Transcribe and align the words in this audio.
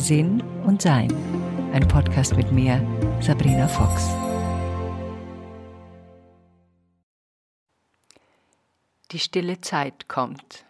Sinn 0.00 0.40
und 0.64 0.80
Sein. 0.80 1.12
Ein 1.74 1.86
Podcast 1.86 2.34
mit 2.34 2.50
mir, 2.50 2.80
Sabrina 3.20 3.68
Fox. 3.68 4.08
Die 9.10 9.18
stille 9.18 9.60
Zeit 9.60 10.08
kommt. 10.08 10.64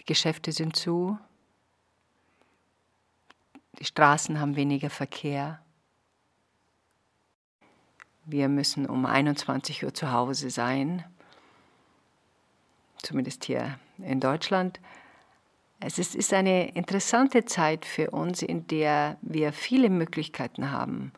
Die 0.00 0.06
Geschäfte 0.06 0.52
sind 0.52 0.74
zu. 0.74 1.18
Die 3.78 3.84
Straßen 3.84 4.40
haben 4.40 4.56
weniger 4.56 4.88
Verkehr. 4.88 5.60
Wir 8.24 8.48
müssen 8.48 8.86
um 8.86 9.04
21 9.04 9.84
Uhr 9.84 9.92
zu 9.92 10.12
Hause 10.12 10.48
sein, 10.48 11.04
zumindest 13.02 13.44
hier 13.44 13.78
in 13.98 14.18
Deutschland. 14.18 14.80
Es 15.80 15.98
ist, 15.98 16.14
ist 16.14 16.32
eine 16.32 16.70
interessante 16.74 17.44
Zeit 17.44 17.84
für 17.84 18.10
uns, 18.10 18.42
in 18.42 18.66
der 18.66 19.16
wir 19.22 19.52
viele 19.52 19.90
Möglichkeiten 19.90 20.72
haben, 20.72 21.12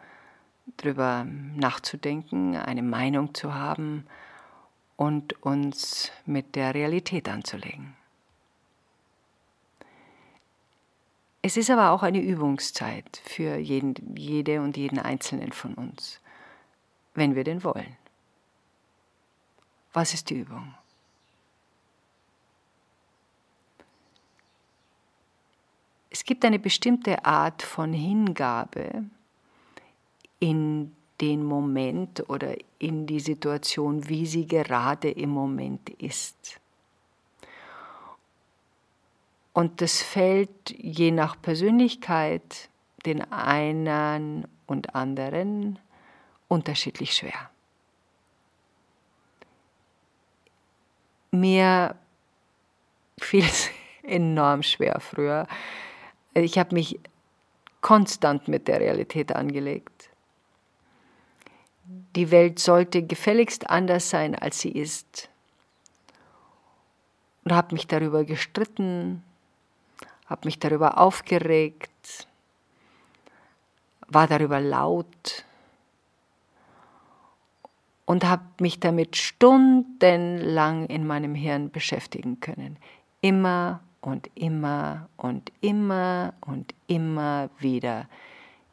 darüber 0.76 1.24
nachzudenken, 1.24 2.56
eine 2.56 2.82
Meinung 2.82 3.34
zu 3.34 3.54
haben 3.54 4.06
und 4.96 5.42
uns 5.42 6.12
mit 6.26 6.56
der 6.56 6.74
Realität 6.74 7.28
anzulegen. 7.28 7.96
Es 11.42 11.56
ist 11.56 11.70
aber 11.70 11.90
auch 11.90 12.02
eine 12.02 12.20
Übungszeit 12.20 13.22
für 13.24 13.56
jeden, 13.56 13.94
jede 14.14 14.60
und 14.60 14.76
jeden 14.76 14.98
Einzelnen 14.98 15.52
von 15.52 15.72
uns 15.74 16.20
wenn 17.14 17.34
wir 17.34 17.44
denn 17.44 17.62
wollen. 17.64 17.96
Was 19.92 20.14
ist 20.14 20.30
die 20.30 20.38
Übung? 20.38 20.74
Gibt 26.30 26.44
eine 26.44 26.60
bestimmte 26.60 27.24
Art 27.24 27.60
von 27.60 27.92
Hingabe 27.92 29.04
in 30.38 30.94
den 31.20 31.42
Moment 31.42 32.30
oder 32.30 32.54
in 32.78 33.04
die 33.08 33.18
Situation, 33.18 34.08
wie 34.08 34.24
sie 34.26 34.46
gerade 34.46 35.10
im 35.10 35.30
Moment 35.30 35.90
ist. 35.90 36.60
Und 39.54 39.80
das 39.80 40.02
fällt 40.02 40.70
je 40.78 41.10
nach 41.10 41.34
Persönlichkeit 41.42 42.68
den 43.04 43.22
einen 43.32 44.46
und 44.68 44.94
anderen 44.94 45.80
unterschiedlich 46.46 47.12
schwer. 47.12 47.50
Mir 51.32 51.96
fiel 53.18 53.42
es 53.42 53.68
enorm 54.04 54.62
schwer 54.62 55.00
früher. 55.00 55.48
Ich 56.34 56.58
habe 56.58 56.74
mich 56.74 57.00
konstant 57.80 58.48
mit 58.48 58.68
der 58.68 58.80
Realität 58.80 59.34
angelegt. 59.34 60.10
Die 62.14 62.30
Welt 62.30 62.58
sollte 62.58 63.02
gefälligst 63.02 63.68
anders 63.68 64.10
sein, 64.10 64.34
als 64.34 64.60
sie 64.60 64.70
ist. 64.70 65.28
Und 67.44 67.52
habe 67.52 67.74
mich 67.74 67.86
darüber 67.86 68.24
gestritten, 68.24 69.24
habe 70.26 70.46
mich 70.46 70.58
darüber 70.58 70.98
aufgeregt, 70.98 72.28
war 74.06 74.26
darüber 74.26 74.60
laut 74.60 75.44
und 78.04 78.24
habe 78.24 78.44
mich 78.60 78.78
damit 78.78 79.16
stundenlang 79.16 80.86
in 80.86 81.06
meinem 81.06 81.34
Hirn 81.34 81.70
beschäftigen 81.70 82.40
können. 82.40 82.76
Immer 83.20 83.80
und 84.00 84.30
immer 84.34 85.08
und 85.16 85.52
immer 85.60 86.34
und 86.40 86.74
immer 86.86 87.50
wieder 87.58 88.06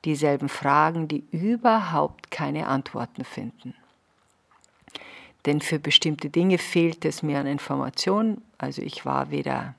dieselben 0.06 0.50
Fragen, 0.50 1.08
die 1.08 1.23
überhaupt 1.32 2.32
keine 2.32 2.67
Antworten 2.67 3.23
finden. 3.23 3.73
Denn 5.45 5.61
für 5.61 5.80
bestimmte 5.80 6.30
Dinge 6.30 6.58
fehlt 6.58 7.05
es 7.05 7.23
mir 7.23 7.39
an 7.39 7.48
Informationen. 7.48 8.42
Also 8.58 8.82
ich 8.82 9.05
war 9.05 9.32
weder 9.32 9.76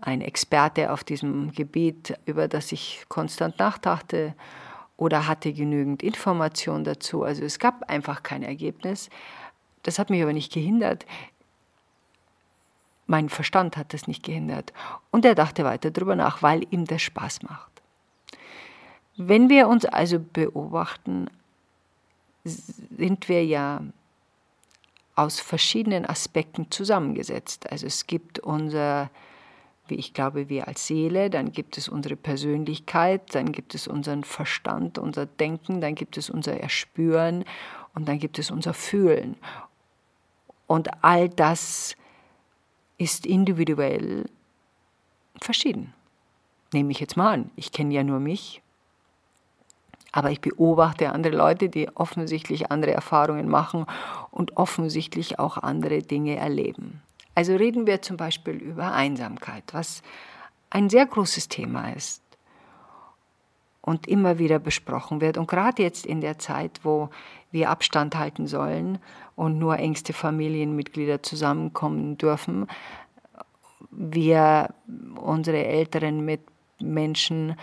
ein 0.00 0.20
Experte 0.20 0.92
auf 0.92 1.04
diesem 1.04 1.52
Gebiet, 1.52 2.14
über 2.24 2.48
das 2.48 2.72
ich 2.72 3.04
konstant 3.08 3.58
nachdachte, 3.58 4.34
oder 4.96 5.28
hatte 5.28 5.52
genügend 5.52 6.02
Information 6.02 6.82
dazu. 6.82 7.22
Also 7.22 7.44
es 7.44 7.58
gab 7.58 7.88
einfach 7.88 8.22
kein 8.22 8.42
Ergebnis. 8.42 9.10
Das 9.84 9.98
hat 9.98 10.10
mich 10.10 10.22
aber 10.22 10.32
nicht 10.32 10.52
gehindert. 10.52 11.06
Mein 13.08 13.28
Verstand 13.28 13.76
hat 13.76 13.92
das 13.92 14.06
nicht 14.06 14.22
gehindert. 14.22 14.72
Und 15.10 15.24
er 15.24 15.34
dachte 15.34 15.64
weiter 15.64 15.90
darüber 15.90 16.14
nach, 16.14 16.42
weil 16.42 16.64
ihm 16.70 16.84
das 16.84 17.02
Spaß 17.02 17.42
macht. 17.42 17.72
Wenn 19.16 19.48
wir 19.48 19.66
uns 19.66 19.84
also 19.84 20.20
beobachten, 20.20 21.28
sind 22.44 23.28
wir 23.28 23.44
ja 23.44 23.80
aus 25.16 25.40
verschiedenen 25.40 26.06
Aspekten 26.06 26.70
zusammengesetzt. 26.70 27.68
Also 27.72 27.86
es 27.86 28.06
gibt 28.06 28.38
unser 28.38 29.10
wie 29.90 29.96
ich 29.96 30.12
glaube, 30.12 30.48
wir 30.48 30.68
als 30.68 30.86
Seele, 30.86 31.30
dann 31.30 31.52
gibt 31.52 31.78
es 31.78 31.88
unsere 31.88 32.16
Persönlichkeit, 32.16 33.34
dann 33.34 33.52
gibt 33.52 33.74
es 33.74 33.88
unseren 33.88 34.24
Verstand, 34.24 34.98
unser 34.98 35.26
Denken, 35.26 35.80
dann 35.80 35.94
gibt 35.94 36.16
es 36.16 36.30
unser 36.30 36.60
Erspüren 36.60 37.44
und 37.94 38.08
dann 38.08 38.18
gibt 38.18 38.38
es 38.38 38.50
unser 38.50 38.74
Fühlen. 38.74 39.36
Und 40.66 41.02
all 41.02 41.28
das 41.28 41.96
ist 42.98 43.26
individuell 43.26 44.28
verschieden. 45.40 45.94
Nehme 46.72 46.90
ich 46.90 47.00
jetzt 47.00 47.16
mal 47.16 47.32
an. 47.32 47.50
Ich 47.56 47.72
kenne 47.72 47.94
ja 47.94 48.02
nur 48.02 48.20
mich, 48.20 48.60
aber 50.12 50.30
ich 50.30 50.40
beobachte 50.40 51.12
andere 51.12 51.36
Leute, 51.36 51.68
die 51.68 51.88
offensichtlich 51.96 52.70
andere 52.70 52.92
Erfahrungen 52.92 53.48
machen 53.48 53.86
und 54.30 54.56
offensichtlich 54.56 55.38
auch 55.38 55.56
andere 55.56 56.02
Dinge 56.02 56.36
erleben. 56.36 57.02
Also 57.34 57.54
reden 57.54 57.86
wir 57.86 58.02
zum 58.02 58.16
Beispiel 58.16 58.56
über 58.56 58.92
Einsamkeit, 58.92 59.64
was 59.72 60.02
ein 60.70 60.90
sehr 60.90 61.06
großes 61.06 61.48
Thema 61.48 61.92
ist 61.92 62.22
und 63.88 64.06
immer 64.06 64.38
wieder 64.38 64.58
besprochen 64.58 65.22
wird. 65.22 65.38
Und 65.38 65.48
gerade 65.48 65.82
jetzt 65.82 66.04
in 66.04 66.20
der 66.20 66.38
Zeit, 66.38 66.80
wo 66.82 67.08
wir 67.50 67.70
Abstand 67.70 68.16
halten 68.16 68.46
sollen 68.46 68.98
und 69.34 69.58
nur 69.58 69.78
engste 69.78 70.12
Familienmitglieder 70.12 71.22
zusammenkommen 71.22 72.18
dürfen, 72.18 72.66
wir 73.90 74.74
unsere 75.16 75.64
Älteren 75.64 76.22
mit 76.22 76.42
Menschen 76.80 77.56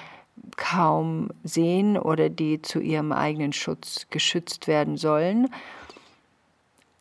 kaum 0.57 1.29
sehen 1.43 1.95
oder 1.95 2.29
die 2.29 2.59
zu 2.59 2.79
ihrem 2.79 3.11
eigenen 3.11 3.53
Schutz 3.53 4.07
geschützt 4.09 4.67
werden 4.67 4.97
sollen. 4.97 5.53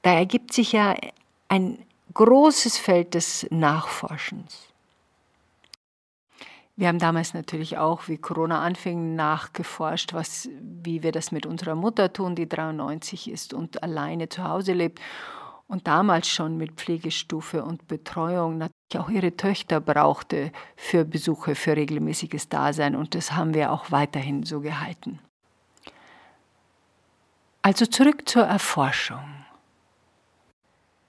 Da 0.02 0.12
ergibt 0.12 0.52
sich 0.52 0.72
ja 0.72 0.94
ein 1.48 1.78
großes 2.12 2.76
Feld 2.76 3.14
des 3.14 3.46
Nachforschens. 3.50 4.73
Wir 6.76 6.88
haben 6.88 6.98
damals 6.98 7.34
natürlich 7.34 7.78
auch, 7.78 8.08
wie 8.08 8.18
Corona 8.18 8.60
anfing, 8.60 9.14
nachgeforscht, 9.14 10.12
was, 10.12 10.48
wie 10.60 11.04
wir 11.04 11.12
das 11.12 11.30
mit 11.30 11.46
unserer 11.46 11.76
Mutter 11.76 12.12
tun, 12.12 12.34
die 12.34 12.48
93 12.48 13.30
ist 13.30 13.54
und 13.54 13.82
alleine 13.84 14.28
zu 14.28 14.42
Hause 14.42 14.72
lebt 14.72 15.00
und 15.68 15.86
damals 15.86 16.28
schon 16.28 16.56
mit 16.56 16.72
Pflegestufe 16.72 17.64
und 17.64 17.86
Betreuung 17.86 18.58
natürlich 18.58 18.98
auch 18.98 19.08
ihre 19.08 19.36
Töchter 19.36 19.80
brauchte 19.80 20.50
für 20.76 21.04
Besuche, 21.04 21.54
für 21.54 21.76
regelmäßiges 21.76 22.48
Dasein 22.48 22.96
und 22.96 23.14
das 23.14 23.32
haben 23.32 23.54
wir 23.54 23.72
auch 23.72 23.92
weiterhin 23.92 24.42
so 24.42 24.60
gehalten. 24.60 25.20
Also 27.62 27.86
zurück 27.86 28.28
zur 28.28 28.44
Erforschung. 28.44 29.24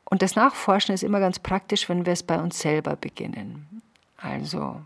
Und 0.06 0.22
das 0.22 0.36
Nachforschen 0.36 0.96
ist 0.96 1.04
immer 1.04 1.20
ganz 1.20 1.40
praktisch, 1.40 1.90
wenn 1.90 2.06
wir 2.06 2.14
es 2.14 2.24
bei 2.24 2.40
uns 2.40 2.60
selber 2.60 2.96
beginnen. 2.96 3.82
Also 4.18 4.82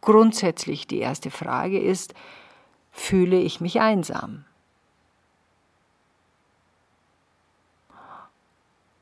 grundsätzlich 0.00 0.86
die 0.86 0.98
erste 0.98 1.30
Frage 1.30 1.78
ist, 1.78 2.14
fühle 2.92 3.38
ich 3.38 3.60
mich 3.60 3.80
einsam? 3.80 4.44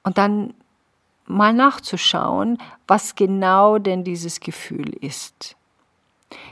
Und 0.03 0.19
dann 0.19 0.55
mal 1.27 1.53
nachzuschauen, 1.53 2.59
was 2.87 3.15
genau 3.15 3.79
denn 3.79 4.05
dieses 4.05 4.41
Gefühl 4.41 4.91
ist. 5.01 5.57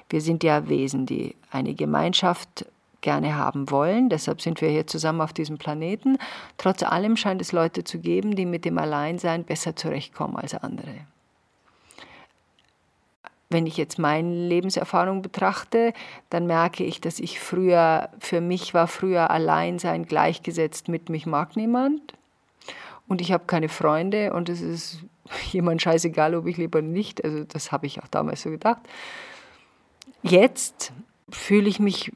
Wir 0.08 0.20
sind 0.20 0.44
ja 0.44 0.68
Wesen, 0.68 1.06
die 1.06 1.34
eine 1.50 1.74
Gemeinschaft 1.74 2.66
gerne 3.00 3.36
haben 3.36 3.70
wollen. 3.70 4.08
Deshalb 4.08 4.40
sind 4.40 4.60
wir 4.60 4.68
hier 4.68 4.86
zusammen 4.86 5.20
auf 5.20 5.32
diesem 5.32 5.58
Planeten. 5.58 6.18
Trotz 6.58 6.82
allem 6.82 7.16
scheint 7.16 7.40
es 7.40 7.52
Leute 7.52 7.82
zu 7.84 7.98
geben, 7.98 8.36
die 8.36 8.46
mit 8.46 8.64
dem 8.64 8.78
Alleinsein 8.78 9.44
besser 9.44 9.74
zurechtkommen 9.74 10.36
als 10.36 10.54
andere. 10.54 11.06
Wenn 13.50 13.66
ich 13.66 13.76
jetzt 13.76 13.98
meine 13.98 14.32
Lebenserfahrung 14.32 15.22
betrachte, 15.22 15.92
dann 16.30 16.46
merke 16.46 16.84
ich, 16.84 17.00
dass 17.00 17.18
ich 17.18 17.40
früher, 17.40 18.08
für 18.20 18.40
mich 18.40 18.74
war 18.74 18.86
früher 18.86 19.30
Alleinsein 19.30 20.06
gleichgesetzt 20.06 20.88
mit 20.88 21.08
mich 21.08 21.26
mag 21.26 21.56
niemand. 21.56 22.14
Und 23.08 23.20
ich 23.20 23.32
habe 23.32 23.46
keine 23.46 23.68
Freunde 23.68 24.32
und 24.32 24.48
es 24.48 24.60
ist 24.60 25.04
jemand 25.50 25.82
scheißegal, 25.82 26.36
ob 26.36 26.46
ich 26.46 26.58
lieber 26.58 26.80
nicht. 26.80 27.24
Also 27.24 27.42
das 27.42 27.72
habe 27.72 27.86
ich 27.86 28.00
auch 28.00 28.08
damals 28.08 28.42
so 28.42 28.50
gedacht. 28.50 28.82
Jetzt 30.22 30.92
fühle 31.28 31.68
ich 31.68 31.80
mich, 31.80 32.12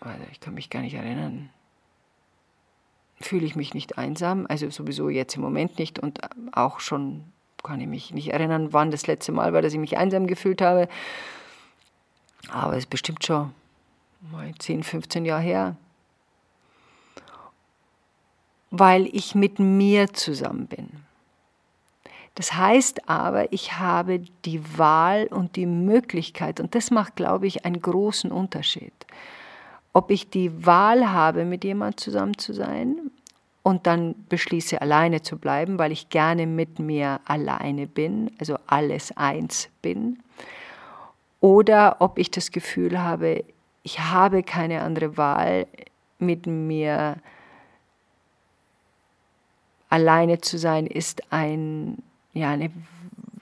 also 0.00 0.24
ich 0.30 0.40
kann 0.40 0.52
mich 0.52 0.68
gar 0.68 0.82
nicht 0.82 0.94
erinnern, 0.94 1.48
fühle 3.18 3.46
ich 3.46 3.56
mich 3.56 3.72
nicht 3.72 3.96
einsam, 3.96 4.46
also 4.48 4.68
sowieso 4.68 5.08
jetzt 5.08 5.36
im 5.36 5.42
Moment 5.42 5.78
nicht 5.78 5.98
und 5.98 6.20
auch 6.54 6.80
schon 6.80 7.24
kann 7.64 7.80
ich 7.80 7.88
mich 7.88 8.12
nicht 8.12 8.28
erinnern, 8.32 8.72
wann 8.72 8.92
das 8.92 9.08
letzte 9.08 9.32
Mal 9.32 9.52
war, 9.52 9.62
dass 9.62 9.72
ich 9.72 9.80
mich 9.80 9.98
einsam 9.98 10.28
gefühlt 10.28 10.62
habe. 10.62 10.88
Aber 12.50 12.74
es 12.74 12.80
ist 12.80 12.90
bestimmt 12.90 13.24
schon 13.24 13.52
mal 14.30 14.54
10, 14.56 14.84
15 14.84 15.24
Jahre 15.24 15.42
her. 15.42 15.76
Weil 18.70 19.06
ich 19.06 19.34
mit 19.34 19.58
mir 19.58 20.12
zusammen 20.12 20.66
bin. 20.66 20.88
Das 22.34 22.54
heißt 22.54 23.08
aber, 23.08 23.52
ich 23.52 23.78
habe 23.78 24.20
die 24.44 24.78
Wahl 24.78 25.26
und 25.26 25.56
die 25.56 25.66
Möglichkeit, 25.66 26.58
und 26.58 26.74
das 26.74 26.90
macht, 26.90 27.14
glaube 27.16 27.46
ich, 27.46 27.64
einen 27.64 27.80
großen 27.80 28.32
Unterschied. 28.32 28.92
Ob 29.92 30.10
ich 30.10 30.30
die 30.30 30.66
Wahl 30.66 31.12
habe, 31.12 31.44
mit 31.44 31.62
jemand 31.62 32.00
zusammen 32.00 32.36
zu 32.36 32.52
sein 32.52 33.12
und 33.64 33.88
dann 33.88 34.14
beschließe, 34.28 34.80
alleine 34.80 35.22
zu 35.22 35.36
bleiben, 35.36 35.80
weil 35.80 35.90
ich 35.90 36.10
gerne 36.10 36.46
mit 36.46 36.78
mir 36.78 37.20
alleine 37.24 37.88
bin, 37.88 38.30
also 38.38 38.56
alles 38.68 39.16
eins 39.16 39.68
bin, 39.82 40.22
oder 41.40 41.96
ob 41.98 42.18
ich 42.18 42.30
das 42.30 42.52
Gefühl 42.52 43.02
habe, 43.02 43.44
ich 43.82 43.98
habe 43.98 44.44
keine 44.44 44.82
andere 44.82 45.16
Wahl, 45.16 45.66
mit 46.20 46.46
mir 46.46 47.16
alleine 49.90 50.40
zu 50.40 50.56
sein, 50.58 50.86
ist 50.86 51.32
ein 51.32 51.98
ja, 52.34 52.50
eine 52.50 52.70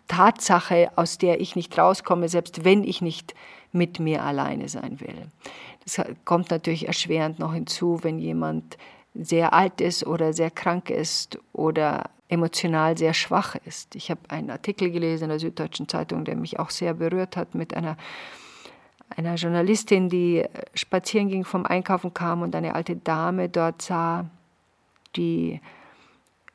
Tatsache, 0.06 0.90
aus 0.96 1.18
der 1.18 1.40
ich 1.40 1.56
nicht 1.56 1.76
rauskomme, 1.76 2.28
selbst 2.28 2.64
wenn 2.64 2.84
ich 2.84 3.00
nicht 3.00 3.34
mit 3.72 3.98
mir 3.98 4.22
alleine 4.22 4.68
sein 4.68 5.00
will. 5.00 5.26
Das 5.84 6.00
kommt 6.24 6.50
natürlich 6.50 6.86
erschwerend 6.86 7.38
noch 7.38 7.54
hinzu, 7.54 8.00
wenn 8.02 8.18
jemand 8.18 8.76
sehr 9.14 9.52
alt 9.52 9.80
ist 9.80 10.06
oder 10.06 10.32
sehr 10.32 10.50
krank 10.50 10.90
ist 10.90 11.38
oder 11.52 12.10
emotional 12.28 12.96
sehr 12.96 13.12
schwach 13.12 13.56
ist. 13.66 13.94
Ich 13.94 14.10
habe 14.10 14.20
einen 14.28 14.50
Artikel 14.50 14.90
gelesen 14.90 15.24
in 15.24 15.30
der 15.30 15.38
Süddeutschen 15.38 15.88
Zeitung, 15.88 16.24
der 16.24 16.34
mich 16.34 16.58
auch 16.58 16.70
sehr 16.70 16.94
berührt 16.94 17.36
hat, 17.36 17.54
mit 17.54 17.76
einer, 17.76 17.98
einer 19.10 19.34
Journalistin, 19.34 20.08
die 20.08 20.44
spazieren 20.74 21.28
ging, 21.28 21.44
vom 21.44 21.66
Einkaufen 21.66 22.14
kam 22.14 22.40
und 22.40 22.56
eine 22.56 22.74
alte 22.74 22.96
Dame 22.96 23.50
dort 23.50 23.82
sah, 23.82 24.30
die 25.14 25.60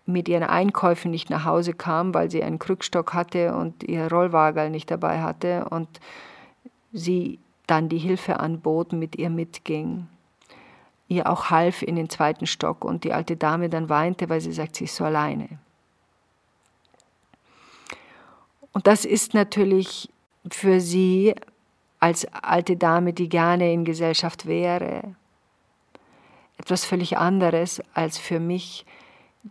mit 0.07 0.27
ihren 0.27 0.43
Einkäufen 0.43 1.11
nicht 1.11 1.29
nach 1.29 1.45
Hause 1.45 1.73
kam, 1.73 2.13
weil 2.13 2.31
sie 2.31 2.41
einen 2.41 2.59
Krückstock 2.59 3.13
hatte 3.13 3.53
und 3.53 3.83
ihr 3.83 4.09
Rollwagen 4.11 4.71
nicht 4.71 4.89
dabei 4.89 5.21
hatte 5.21 5.65
und 5.69 5.99
sie 6.91 7.39
dann 7.67 7.89
die 7.89 7.97
Hilfe 7.99 8.39
anbot, 8.39 8.93
mit 8.93 9.17
ihr 9.17 9.29
mitging, 9.29 10.07
ihr 11.07 11.29
auch 11.29 11.49
half 11.49 11.81
in 11.81 11.95
den 11.95 12.09
zweiten 12.09 12.45
Stock 12.45 12.83
und 12.83 13.03
die 13.03 13.13
alte 13.13 13.37
Dame 13.37 13.69
dann 13.69 13.89
weinte, 13.89 14.29
weil 14.29 14.41
sie 14.41 14.51
sagt, 14.51 14.75
sie 14.75 14.85
ist 14.85 14.95
so 14.95 15.05
alleine. 15.05 15.47
Und 18.73 18.87
das 18.87 19.05
ist 19.05 19.33
natürlich 19.33 20.09
für 20.51 20.79
sie 20.79 21.33
als 21.99 22.25
alte 22.31 22.77
Dame, 22.77 23.13
die 23.13 23.29
gerne 23.29 23.73
in 23.73 23.85
Gesellschaft 23.85 24.45
wäre, 24.45 25.15
etwas 26.57 26.85
völlig 26.85 27.17
anderes 27.17 27.81
als 27.93 28.17
für 28.17 28.39
mich, 28.39 28.85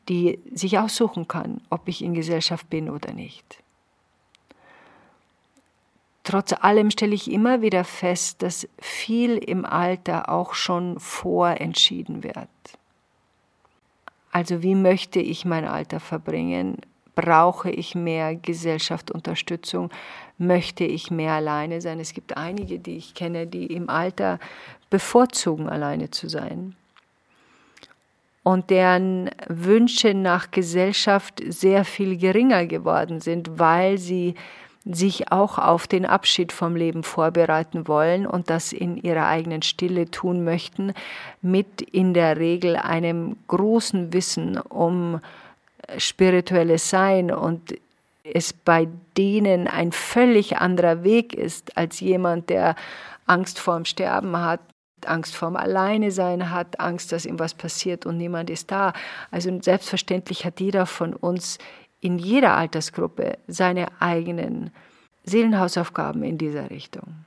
die 0.09 0.39
sich 0.53 0.79
aussuchen 0.79 1.27
kann, 1.27 1.61
ob 1.71 1.89
ich 1.89 2.03
in 2.03 2.15
Gesellschaft 2.15 2.69
bin 2.71 2.91
oder 2.91 3.13
nicht. 3.13 3.63
Trotz 6.27 6.53
allem 6.61 6.91
stelle 6.91 7.15
ich 7.15 7.31
immer 7.31 7.63
wieder 7.63 7.85
fest, 7.85 8.43
dass 8.43 8.69
viel 8.81 9.37
im 9.37 9.65
Alter 9.65 10.29
auch 10.29 10.55
schon 10.55 10.99
vorentschieden 10.99 12.25
wird. 12.25 12.49
Also 14.33 14.61
wie 14.61 14.75
möchte 14.75 15.21
ich 15.21 15.45
mein 15.45 15.65
Alter 15.65 16.01
verbringen? 16.01 16.79
Brauche 17.15 17.71
ich 17.71 17.95
mehr 17.95 18.35
Gesellschaft, 18.35 19.13
Unterstützung? 19.13 19.91
Möchte 20.37 20.83
ich 20.83 21.13
mehr 21.13 21.35
alleine 21.35 21.81
sein? 21.81 22.01
Es 22.01 22.13
gibt 22.13 22.37
einige, 22.37 22.81
die 22.81 22.97
ich 22.97 23.15
kenne, 23.15 23.47
die 23.47 23.67
im 23.67 23.89
Alter 23.89 24.41
bevorzugen, 24.91 25.69
alleine 25.69 26.11
zu 26.11 26.29
sein 26.29 26.75
und 28.43 28.71
deren 28.71 29.31
Wünsche 29.49 30.15
nach 30.15 30.53
Gesellschaft 30.53 31.43
sehr 31.49 31.85
viel 31.85 32.17
geringer 32.17 32.67
geworden 32.67 33.21
sind, 33.21 33.59
weil 33.59 33.99
sie 33.99 34.35
sich 34.89 35.33
auch 35.33 35.59
auf 35.59 35.87
den 35.87 36.07
Abschied 36.07 36.53
vom 36.53 36.77
Leben 36.77 37.03
vorbereiten 37.03 37.89
wollen 37.89 38.27
und 38.27 38.51
das 38.51 38.73
in 38.73 38.97
ihrer 38.97 39.27
eigenen 39.27 39.63
Stille 39.63 40.11
tun 40.11 40.45
möchten, 40.45 40.95
mit 41.43 41.83
in 41.83 42.15
der 42.15 42.37
Regel 42.39 42.77
einem 42.77 43.37
großen 43.49 44.13
Wissen 44.13 44.59
um 44.59 45.21
spirituelles 45.99 46.89
Sein 46.89 47.33
und 47.33 47.75
es 48.23 48.53
bei 48.53 48.89
denen 49.17 49.69
ein 49.69 49.93
völlig 49.93 50.59
anderer 50.59 51.05
Weg 51.05 51.35
ist 51.35 51.77
als 51.77 52.01
jemand, 52.01 52.51
der 52.51 52.75
Angst 53.27 53.59
vorm 53.59 53.85
Sterben 53.85 54.37
hat, 54.37 54.61
Angst 55.05 55.37
vorm 55.37 55.57
Alleine 55.57 56.11
sein 56.11 56.51
hat, 56.51 56.81
Angst, 56.81 57.13
dass 57.13 57.27
ihm 57.27 57.39
was 57.39 57.55
passiert 57.55 58.07
und 58.07 58.17
niemand 58.17 58.51
ist 58.51 58.71
da. 58.71 58.93
Also 59.31 59.57
selbstverständlich 59.61 60.45
hat 60.45 60.61
jeder 60.61 60.87
von 60.87 61.13
uns 61.13 61.59
in 62.01 62.19
jeder 62.19 62.57
Altersgruppe 62.57 63.39
seine 63.47 63.89
eigenen 64.01 64.71
Seelenhausaufgaben 65.25 66.23
in 66.23 66.39
dieser 66.39 66.71
Richtung. 66.71 67.25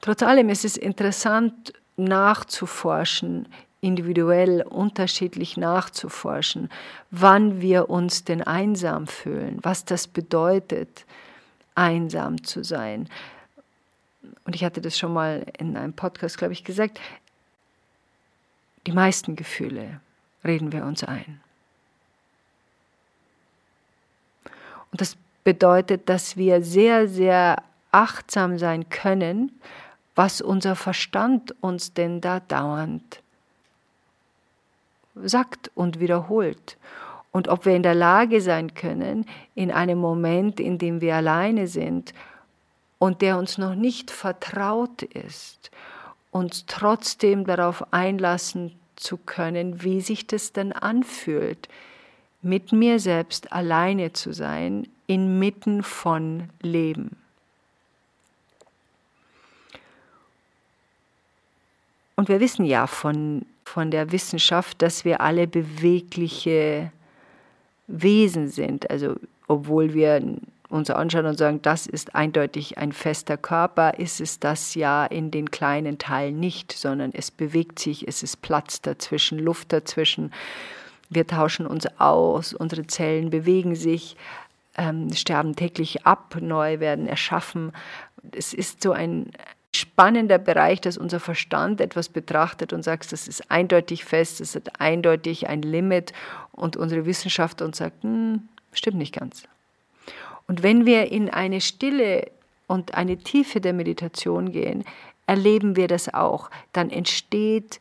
Trotz 0.00 0.22
allem 0.22 0.48
ist 0.48 0.64
es 0.64 0.76
interessant 0.76 1.72
nachzuforschen, 1.96 3.46
individuell 3.80 4.62
unterschiedlich 4.62 5.56
nachzuforschen, 5.56 6.70
wann 7.10 7.60
wir 7.60 7.90
uns 7.90 8.24
denn 8.24 8.42
einsam 8.42 9.06
fühlen, 9.06 9.58
was 9.62 9.84
das 9.84 10.08
bedeutet, 10.08 11.04
einsam 11.74 12.42
zu 12.42 12.64
sein 12.64 13.08
und 14.44 14.54
ich 14.54 14.64
hatte 14.64 14.80
das 14.80 14.98
schon 14.98 15.12
mal 15.12 15.46
in 15.58 15.76
einem 15.76 15.92
Podcast, 15.92 16.38
glaube 16.38 16.52
ich, 16.52 16.64
gesagt, 16.64 17.00
die 18.86 18.92
meisten 18.92 19.36
Gefühle 19.36 20.00
reden 20.44 20.72
wir 20.72 20.84
uns 20.84 21.04
ein. 21.04 21.40
Und 24.44 24.81
das 24.92 25.16
bedeutet, 25.44 26.08
dass 26.08 26.36
wir 26.36 26.62
sehr, 26.62 27.08
sehr 27.08 27.62
achtsam 27.90 28.58
sein 28.58 28.88
können, 28.88 29.52
was 30.14 30.40
unser 30.40 30.76
Verstand 30.76 31.54
uns 31.60 31.94
denn 31.94 32.20
da 32.20 32.40
dauernd 32.40 33.22
sagt 35.14 35.70
und 35.74 36.00
wiederholt. 36.00 36.76
Und 37.32 37.48
ob 37.48 37.64
wir 37.64 37.74
in 37.74 37.82
der 37.82 37.94
Lage 37.94 38.40
sein 38.40 38.74
können, 38.74 39.26
in 39.54 39.70
einem 39.70 39.98
Moment, 39.98 40.60
in 40.60 40.78
dem 40.78 41.00
wir 41.00 41.16
alleine 41.16 41.66
sind, 41.66 42.12
und 42.98 43.20
der 43.20 43.36
uns 43.36 43.58
noch 43.58 43.74
nicht 43.74 44.12
vertraut 44.12 45.02
ist, 45.02 45.72
uns 46.30 46.66
trotzdem 46.66 47.44
darauf 47.44 47.92
einlassen 47.92 48.78
zu 48.94 49.16
können, 49.16 49.82
wie 49.82 50.00
sich 50.00 50.28
das 50.28 50.52
denn 50.52 50.72
anfühlt, 50.72 51.68
mit 52.42 52.72
mir 52.72 52.98
selbst 52.98 53.52
alleine 53.52 54.12
zu 54.12 54.32
sein, 54.32 54.88
inmitten 55.06 55.82
von 55.82 56.50
Leben. 56.60 57.16
Und 62.16 62.28
wir 62.28 62.40
wissen 62.40 62.64
ja 62.64 62.86
von, 62.86 63.46
von 63.64 63.90
der 63.90 64.12
Wissenschaft, 64.12 64.82
dass 64.82 65.04
wir 65.04 65.20
alle 65.20 65.46
bewegliche 65.46 66.92
Wesen 67.86 68.48
sind. 68.48 68.90
Also 68.90 69.16
obwohl 69.48 69.94
wir 69.94 70.22
uns 70.68 70.90
anschauen 70.90 71.26
und 71.26 71.36
sagen, 71.36 71.60
das 71.62 71.86
ist 71.86 72.14
eindeutig 72.14 72.78
ein 72.78 72.92
fester 72.92 73.36
Körper, 73.36 73.98
ist 73.98 74.20
es 74.20 74.40
das 74.40 74.74
ja 74.74 75.04
in 75.04 75.30
den 75.30 75.50
kleinen 75.50 75.98
Teilen 75.98 76.40
nicht, 76.40 76.72
sondern 76.72 77.10
es 77.12 77.30
bewegt 77.30 77.78
sich, 77.78 78.08
es 78.08 78.22
ist 78.22 78.40
Platz 78.40 78.80
dazwischen, 78.80 79.38
Luft 79.38 79.72
dazwischen. 79.72 80.32
Wir 81.12 81.26
tauschen 81.26 81.66
uns 81.66 81.86
aus, 81.98 82.54
unsere 82.54 82.86
Zellen 82.86 83.30
bewegen 83.30 83.74
sich, 83.74 84.16
ähm, 84.76 85.12
sterben 85.12 85.54
täglich 85.54 86.06
ab, 86.06 86.36
neu 86.40 86.80
werden 86.80 87.06
erschaffen. 87.06 87.72
Es 88.34 88.54
ist 88.54 88.82
so 88.82 88.92
ein 88.92 89.30
spannender 89.74 90.38
Bereich, 90.38 90.80
dass 90.80 90.96
unser 90.96 91.20
Verstand 91.20 91.80
etwas 91.80 92.08
betrachtet 92.08 92.72
und 92.72 92.82
sagt, 92.82 93.12
das 93.12 93.28
ist 93.28 93.50
eindeutig 93.50 94.04
fest, 94.04 94.40
das 94.40 94.54
hat 94.54 94.80
eindeutig 94.80 95.48
ein 95.48 95.62
Limit 95.62 96.12
und 96.52 96.76
unsere 96.76 97.06
Wissenschaft 97.06 97.62
uns 97.62 97.78
sagt, 97.78 98.02
hm, 98.02 98.48
stimmt 98.72 98.98
nicht 98.98 99.14
ganz. 99.14 99.44
Und 100.46 100.62
wenn 100.62 100.86
wir 100.86 101.10
in 101.10 101.30
eine 101.30 101.60
Stille 101.60 102.30
und 102.66 102.94
eine 102.94 103.18
Tiefe 103.18 103.60
der 103.60 103.72
Meditation 103.72 104.52
gehen, 104.52 104.84
erleben 105.26 105.76
wir 105.76 105.88
das 105.88 106.12
auch. 106.12 106.50
Dann 106.72 106.90
entsteht 106.90 107.80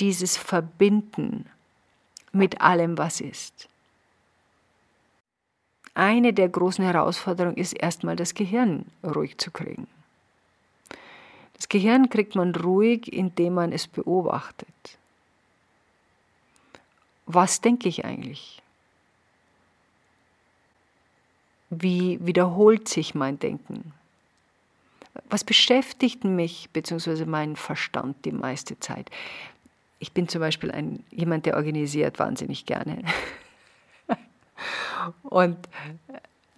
dieses 0.00 0.36
Verbinden 0.36 1.46
mit 2.32 2.60
allem, 2.60 2.98
was 2.98 3.20
ist. 3.20 3.68
eine 5.94 6.32
der 6.32 6.48
großen 6.48 6.84
Herausforderungen 6.84 7.58
ist 7.58 7.74
erstmal 7.74 8.16
das 8.16 8.32
Gehirn 8.32 8.86
ruhig 9.04 9.36
zu 9.36 9.50
kriegen. 9.50 9.86
Das 11.54 11.68
Gehirn 11.68 12.08
kriegt 12.08 12.34
man 12.34 12.54
ruhig, 12.54 13.12
indem 13.12 13.54
man 13.54 13.72
es 13.72 13.86
beobachtet. 13.86 14.98
Was 17.26 17.60
denke 17.60 17.88
ich 17.88 18.04
eigentlich? 18.04 18.62
Wie 21.70 22.18
wiederholt 22.20 22.88
sich 22.88 23.14
mein 23.14 23.38
Denken? 23.38 23.94
Was 25.30 25.44
beschäftigt 25.44 26.24
mich 26.24 26.68
bzw. 26.70 27.26
meinen 27.26 27.56
Verstand 27.56 28.24
die 28.24 28.32
meiste 28.32 28.78
Zeit? 28.80 29.10
Ich 30.02 30.10
bin 30.10 30.26
zum 30.26 30.40
Beispiel 30.40 30.72
ein, 30.72 31.04
jemand, 31.10 31.46
der 31.46 31.54
organisiert 31.54 32.18
wahnsinnig 32.18 32.66
gerne. 32.66 33.04
Und 35.22 35.56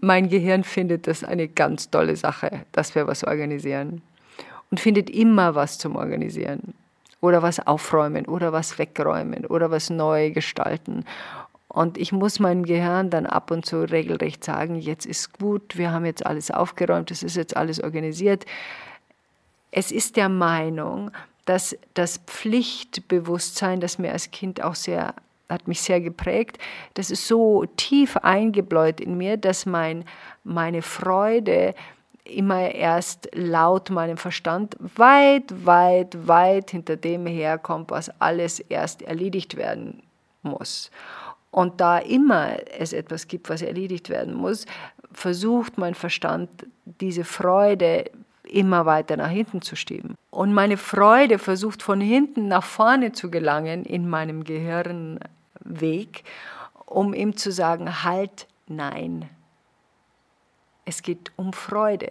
mein 0.00 0.30
Gehirn 0.30 0.64
findet 0.64 1.06
das 1.06 1.22
eine 1.22 1.46
ganz 1.46 1.90
tolle 1.90 2.16
Sache, 2.16 2.64
dass 2.72 2.94
wir 2.94 3.06
was 3.06 3.22
organisieren. 3.22 4.00
Und 4.70 4.80
findet 4.80 5.10
immer 5.10 5.54
was 5.54 5.76
zum 5.76 5.94
Organisieren. 5.94 6.72
Oder 7.20 7.42
was 7.42 7.60
aufräumen 7.66 8.24
oder 8.24 8.54
was 8.54 8.78
wegräumen 8.78 9.44
oder 9.44 9.70
was 9.70 9.90
neu 9.90 10.30
gestalten. 10.30 11.04
Und 11.68 11.98
ich 11.98 12.12
muss 12.12 12.40
meinem 12.40 12.64
Gehirn 12.64 13.10
dann 13.10 13.26
ab 13.26 13.50
und 13.50 13.66
zu 13.66 13.82
regelrecht 13.82 14.42
sagen, 14.42 14.76
jetzt 14.76 15.04
ist 15.04 15.38
gut, 15.38 15.76
wir 15.76 15.92
haben 15.92 16.06
jetzt 16.06 16.24
alles 16.24 16.50
aufgeräumt, 16.50 17.10
es 17.10 17.22
ist 17.22 17.36
jetzt 17.36 17.58
alles 17.58 17.82
organisiert. 17.82 18.46
Es 19.70 19.92
ist 19.92 20.16
der 20.16 20.30
Meinung, 20.30 21.10
dass 21.44 21.76
das 21.94 22.18
Pflichtbewusstsein, 22.26 23.80
das 23.80 23.98
mir 23.98 24.12
als 24.12 24.30
Kind 24.30 24.62
auch 24.62 24.74
sehr 24.74 25.14
hat 25.48 25.68
mich 25.68 25.82
sehr 25.82 26.00
geprägt. 26.00 26.58
Das 26.94 27.10
ist 27.10 27.26
so 27.28 27.66
tief 27.76 28.16
eingebläut 28.16 29.00
in 29.00 29.16
mir, 29.16 29.36
dass 29.36 29.66
mein, 29.66 30.04
meine 30.42 30.82
Freude 30.82 31.74
immer 32.24 32.74
erst 32.74 33.28
laut 33.34 33.90
meinem 33.90 34.16
Verstand 34.16 34.76
weit, 34.96 35.44
weit, 35.66 36.26
weit 36.26 36.70
hinter 36.70 36.96
dem 36.96 37.26
herkommt, 37.26 37.90
was 37.90 38.10
alles 38.20 38.60
erst 38.60 39.02
erledigt 39.02 39.56
werden 39.56 40.02
muss. 40.42 40.90
Und 41.50 41.80
da 41.80 41.98
immer 41.98 42.56
es 42.78 42.92
etwas 42.92 43.28
gibt, 43.28 43.50
was 43.50 43.62
erledigt 43.62 44.08
werden 44.08 44.34
muss, 44.34 44.66
versucht 45.12 45.78
mein 45.78 45.94
Verstand 45.94 46.48
diese 46.84 47.24
Freude 47.24 48.10
immer 48.44 48.86
weiter 48.86 49.16
nach 49.16 49.30
hinten 49.30 49.62
zu 49.62 49.76
schieben. 49.76 50.16
Und 50.30 50.52
meine 50.52 50.76
Freude 50.76 51.38
versucht 51.38 51.82
von 51.82 52.00
hinten 52.00 52.48
nach 52.48 52.64
vorne 52.64 53.12
zu 53.12 53.30
gelangen 53.30 53.84
in 53.84 54.08
meinem 54.08 54.44
Gehirnweg, 54.44 56.24
um 56.86 57.14
ihm 57.14 57.36
zu 57.36 57.52
sagen, 57.52 58.04
halt, 58.04 58.46
nein. 58.66 59.28
Es 60.84 61.02
geht 61.02 61.32
um 61.36 61.52
Freude. 61.52 62.10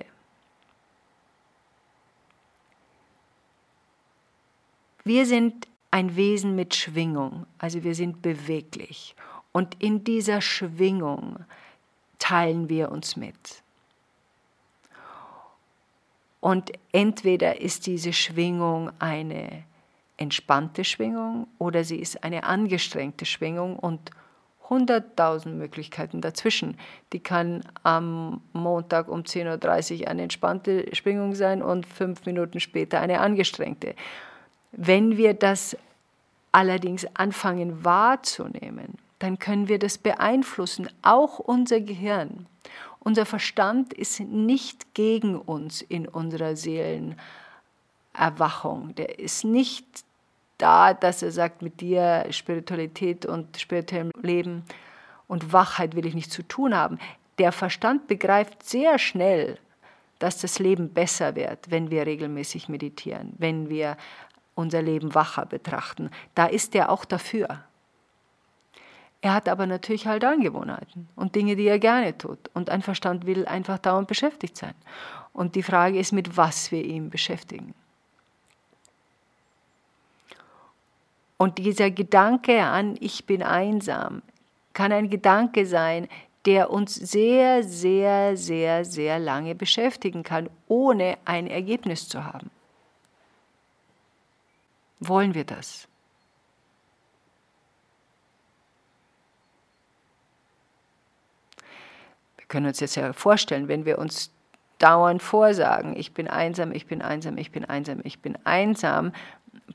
Wir 5.03 5.25
sind 5.25 5.67
ein 5.91 6.15
Wesen 6.15 6.55
mit 6.55 6.75
Schwingung, 6.75 7.45
also 7.59 7.83
wir 7.83 7.93
sind 7.93 8.21
beweglich. 8.21 9.15
Und 9.51 9.75
in 9.83 10.03
dieser 10.03 10.41
Schwingung 10.41 11.45
teilen 12.17 12.69
wir 12.69 12.91
uns 12.91 13.15
mit. 13.15 13.61
Und 16.43 16.73
entweder 16.91 17.61
ist 17.61 17.87
diese 17.87 18.11
Schwingung 18.11 18.91
eine 18.99 19.63
entspannte 20.17 20.83
Schwingung 20.83 21.47
oder 21.57 21.85
sie 21.85 21.95
ist 21.95 22.21
eine 22.25 22.43
angestrengte 22.43 23.25
Schwingung 23.25 23.79
und 23.79 24.11
hunderttausend 24.69 25.57
Möglichkeiten 25.57 26.19
dazwischen. 26.19 26.77
Die 27.13 27.21
kann 27.21 27.61
am 27.83 28.41
Montag 28.51 29.07
um 29.07 29.21
10.30 29.21 30.01
Uhr 30.01 30.07
eine 30.09 30.23
entspannte 30.23 30.93
Schwingung 30.93 31.33
sein 31.33 31.61
und 31.61 31.85
fünf 31.85 32.25
Minuten 32.25 32.59
später 32.59 32.99
eine 32.99 33.21
angestrengte. 33.21 33.95
Wenn 34.73 35.15
wir 35.15 35.35
das 35.35 35.77
allerdings 36.51 37.07
anfangen 37.15 37.85
wahrzunehmen, 37.85 38.97
dann 39.19 39.39
können 39.39 39.69
wir 39.69 39.79
das 39.79 39.97
beeinflussen, 39.97 40.89
auch 41.03 41.39
unser 41.39 41.79
Gehirn. 41.79 42.47
Unser 43.03 43.25
Verstand 43.25 43.93
ist 43.93 44.21
nicht 44.21 44.93
gegen 44.93 45.37
uns 45.37 45.81
in 45.81 46.07
unserer 46.07 46.55
Seelenerwachung. 46.55 48.95
Der 48.95 49.19
ist 49.19 49.43
nicht 49.43 50.05
da, 50.57 50.93
dass 50.93 51.21
er 51.21 51.33
sagt, 51.33 51.61
mit 51.61 51.81
dir 51.81 52.25
Spiritualität 52.31 53.25
und 53.25 53.59
spirituellem 53.59 54.11
Leben 54.21 54.63
und 55.27 55.51
Wachheit 55.51 55.95
will 55.95 56.05
ich 56.05 56.13
nichts 56.13 56.33
zu 56.33 56.43
tun 56.43 56.73
haben. 56.73 56.97
Der 57.39 57.51
Verstand 57.51 58.07
begreift 58.07 58.63
sehr 58.63 58.97
schnell, 58.97 59.59
dass 60.19 60.39
das 60.39 60.59
Leben 60.59 60.87
besser 60.89 61.35
wird, 61.35 61.71
wenn 61.71 61.91
wir 61.91 62.05
regelmäßig 62.05 62.69
meditieren, 62.69 63.33
wenn 63.37 63.67
wir 63.67 63.97
unser 64.55 64.81
Leben 64.81 65.13
wacher 65.13 65.45
betrachten. 65.45 66.09
Da 66.35 66.45
ist 66.45 66.73
er 66.75 66.89
auch 66.89 67.03
dafür. 67.03 67.65
Er 69.23 69.33
hat 69.33 69.47
aber 69.47 69.65
natürlich 69.67 70.05
halt 70.05 70.25
Angewohnheiten 70.25 71.07
und 71.15 71.33
Dinge, 71.33 71.55
die 71.55 71.65
er 71.65 71.79
gerne 71.79 72.17
tut. 72.17 72.49
Und 72.53 72.69
ein 72.69 72.81
Verstand 72.81 73.25
will 73.25 73.45
einfach 73.45 73.79
dauernd 73.79 74.09
beschäftigt 74.09 74.57
sein. 74.57 74.73
Und 75.31 75.55
die 75.55 75.63
Frage 75.63 75.97
ist, 75.97 76.11
mit 76.11 76.35
was 76.35 76.73
wir 76.73 76.83
ihn 76.83 77.09
beschäftigen. 77.09 77.73
Und 81.37 81.57
dieser 81.57 81.89
Gedanke 81.89 82.63
an, 82.63 82.97
ich 82.99 83.25
bin 83.25 83.43
einsam, 83.43 84.23
kann 84.73 84.91
ein 84.91 85.09
Gedanke 85.09 85.65
sein, 85.65 86.09
der 86.45 86.69
uns 86.69 86.93
sehr, 86.93 87.63
sehr, 87.63 88.35
sehr, 88.35 88.83
sehr 88.83 89.19
lange 89.19 89.55
beschäftigen 89.55 90.23
kann, 90.23 90.49
ohne 90.67 91.17
ein 91.23 91.47
Ergebnis 91.47 92.09
zu 92.09 92.25
haben. 92.25 92.51
Wollen 94.99 95.33
wir 95.33 95.45
das? 95.45 95.87
Können 102.53 102.67
uns 102.67 102.79
jetzt 102.79 102.95
ja 102.95 103.13
vorstellen, 103.13 103.67
wenn 103.67 103.83
wir 103.83 103.97
uns 103.97 104.31
dauernd 104.77 105.23
vorsagen, 105.23 105.95
ich 105.97 106.13
bin 106.13 106.27
einsam, 106.27 106.71
ich 106.71 106.85
bin 106.85 107.01
einsam, 107.01 107.37
ich 107.39 107.51
bin 107.51 107.65
einsam, 107.65 107.99
ich 108.03 108.21
bin 108.21 108.37
einsam, 108.43 109.11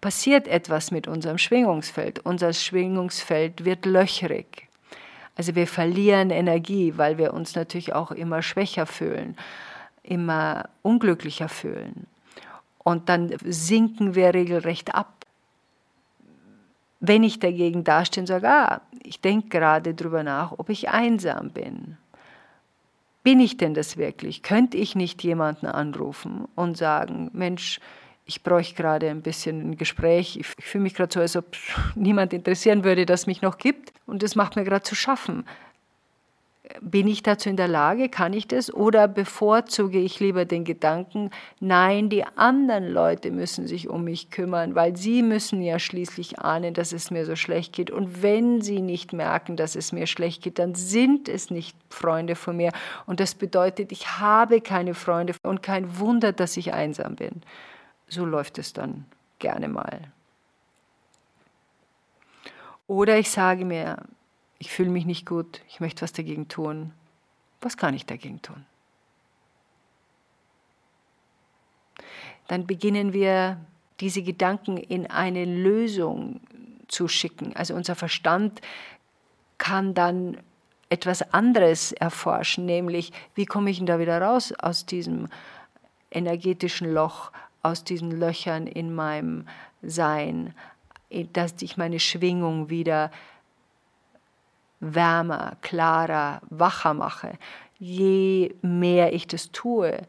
passiert 0.01 0.47
etwas 0.47 0.93
mit 0.93 1.09
unserem 1.09 1.39
Schwingungsfeld. 1.39 2.21
Unser 2.25 2.53
Schwingungsfeld 2.53 3.65
wird 3.65 3.85
löchrig. 3.85 4.69
Also 5.35 5.57
wir 5.57 5.67
verlieren 5.67 6.31
Energie, 6.31 6.95
weil 6.97 7.19
wir 7.19 7.35
uns 7.35 7.57
natürlich 7.57 7.95
auch 7.95 8.13
immer 8.13 8.43
schwächer 8.43 8.87
fühlen, 8.87 9.37
immer 10.05 10.69
unglücklicher 10.83 11.49
fühlen. 11.49 12.07
Und 12.79 13.09
dann 13.09 13.35
sinken 13.45 14.15
wir 14.15 14.35
regelrecht 14.35 14.95
ab. 14.95 15.27
Wenn 17.01 17.25
ich 17.25 17.41
dagegen 17.41 17.83
dastehe 17.83 18.23
und 18.23 18.29
sage, 18.29 18.49
ah, 18.49 18.83
ich 19.03 19.21
denke 19.21 19.49
gerade 19.49 19.95
darüber 19.95 20.23
nach, 20.23 20.53
ob 20.59 20.69
ich 20.69 20.91
einsam 20.91 21.51
bin, 21.51 21.97
bin 23.29 23.41
ich 23.41 23.59
denn 23.59 23.75
das 23.75 23.99
wirklich? 23.99 24.43
Könnte 24.43 24.79
ich 24.79 24.95
nicht 24.95 25.23
jemanden 25.23 25.67
anrufen 25.67 26.49
und 26.55 26.79
sagen, 26.79 27.29
Mensch, 27.35 27.79
ich 28.25 28.43
bräuchte 28.43 28.75
gerade 28.75 29.11
ein 29.11 29.21
bisschen 29.21 29.69
ein 29.73 29.77
Gespräch. 29.77 30.39
Ich, 30.39 30.47
fühle 30.47 30.85
mich 30.85 30.95
gerade 30.95 31.13
so, 31.13 31.21
als 31.21 31.37
ob 31.37 31.55
niemand 31.95 32.33
interessieren 32.33 32.85
würde, 32.85 33.05
dass 33.05 33.27
mich 33.27 33.43
noch 33.43 33.59
gibt. 33.59 33.93
Und 34.07 34.23
das 34.23 34.35
macht 34.35 34.57
mir 34.57 34.65
gerade 34.65 34.83
zu 34.83 34.95
schaffen 34.95 35.45
bin 36.81 37.07
ich 37.09 37.23
dazu 37.23 37.49
in 37.49 37.57
der 37.57 37.69
Lage, 37.69 38.09
kann 38.09 38.33
ich 38.33 38.47
das? 38.47 38.73
Oder 38.73 39.09
bevorzuge 39.09 39.99
ich 39.99 40.21
lieber 40.21 40.45
den 40.45 40.65
Gedanken, 40.65 41.31
nein, 41.61 42.09
die 42.09 42.25
anderen 42.37 42.89
Leute 42.89 43.31
müssen 43.31 43.67
sich 43.67 43.89
um 43.89 44.05
mich 44.05 44.31
kümmern, 44.31 44.75
weil 44.75 44.97
sie 44.97 45.23
müssen 45.23 45.63
ja 45.63 45.79
schließlich 45.79 46.41
ahnen, 46.41 46.75
dass 46.75 46.93
es 46.93 47.11
mir 47.11 47.25
so 47.25 47.37
schlecht 47.37 47.73
geht. 47.73 47.91
Und 47.91 48.23
wenn 48.23 48.61
sie 48.61 48.81
nicht 48.81 49.13
merken, 49.13 49.57
dass 49.57 49.77
es 49.77 49.93
mir 49.93 50.07
schlecht 50.07 50.43
geht, 50.43 50.59
dann 50.59 50.75
sind 50.75 51.29
es 51.29 51.51
nicht 51.51 51.77
Freunde 51.91 52.35
von 52.35 52.57
mir. 52.57 52.73
Und 53.07 53.21
das 53.21 53.35
bedeutet, 53.35 53.93
ich 53.93 54.19
habe 54.19 54.61
keine 54.61 54.95
Freunde 54.95 55.35
und 55.43 55.63
kein 55.63 55.99
Wunder, 55.99 56.33
dass 56.33 56.57
ich 56.57 56.73
einsam 56.73 57.17
bin. 57.17 57.43
So 58.09 58.25
läuft 58.25 58.59
es 58.59 58.73
dann 58.73 59.07
gerne 59.39 59.69
mal. 59.69 60.01
Oder 62.87 63.19
ich 63.19 63.31
sage 63.31 63.65
mir, 63.65 63.99
ich 64.59 64.71
fühle 64.71 64.91
mich 64.91 65.07
nicht 65.07 65.27
gut, 65.27 65.63
ich 65.69 65.81
möchte 65.81 66.03
was 66.03 66.13
dagegen 66.13 66.49
tun. 66.49 66.93
Was 67.61 67.77
kann 67.77 67.95
ich 67.95 68.07
dagegen 68.07 68.43
tun? 68.43 68.65
Dann 72.49 72.67
beginnen 72.67 73.13
wir 73.13 73.59
diese 74.01 74.23
Gedanken 74.23 74.77
in 74.77 75.07
eine 75.07 75.45
Lösung 75.45 76.41
zu 76.89 77.09
schicken. 77.09 77.55
Also 77.55 77.75
unser 77.75 77.95
Verstand 77.95 78.61
kann 79.59 79.95
dann 79.95 80.39
etwas 80.89 81.35
anderes 81.35 81.93
erforschen, 81.93 82.65
nämlich 82.65 83.13
wie 83.35 83.45
komme 83.45 83.71
ich 83.71 83.79
denn 83.79 83.87
da 83.87 83.99
wieder 83.99 84.21
raus 84.23 84.53
aus 84.53 84.87
diesem 84.87 85.29
energetischen 86.11 86.93
Loch, 86.93 87.31
aus 87.63 87.85
diesen 87.85 88.11
Löchern 88.19 88.67
in 88.67 88.95
meinem 88.95 89.47
Sein, 89.83 90.55
dass 91.33 91.61
ich 91.61 91.77
meine 91.77 92.01
Schwingung 92.01 92.71
wieder 92.71 93.11
wärmer, 94.81 95.57
klarer, 95.61 96.41
wacher 96.51 96.95
mache, 96.95 97.33
je 97.79 98.55
mehr 98.63 99.13
ich 99.13 99.27
das 99.27 99.51
tue, 99.51 100.01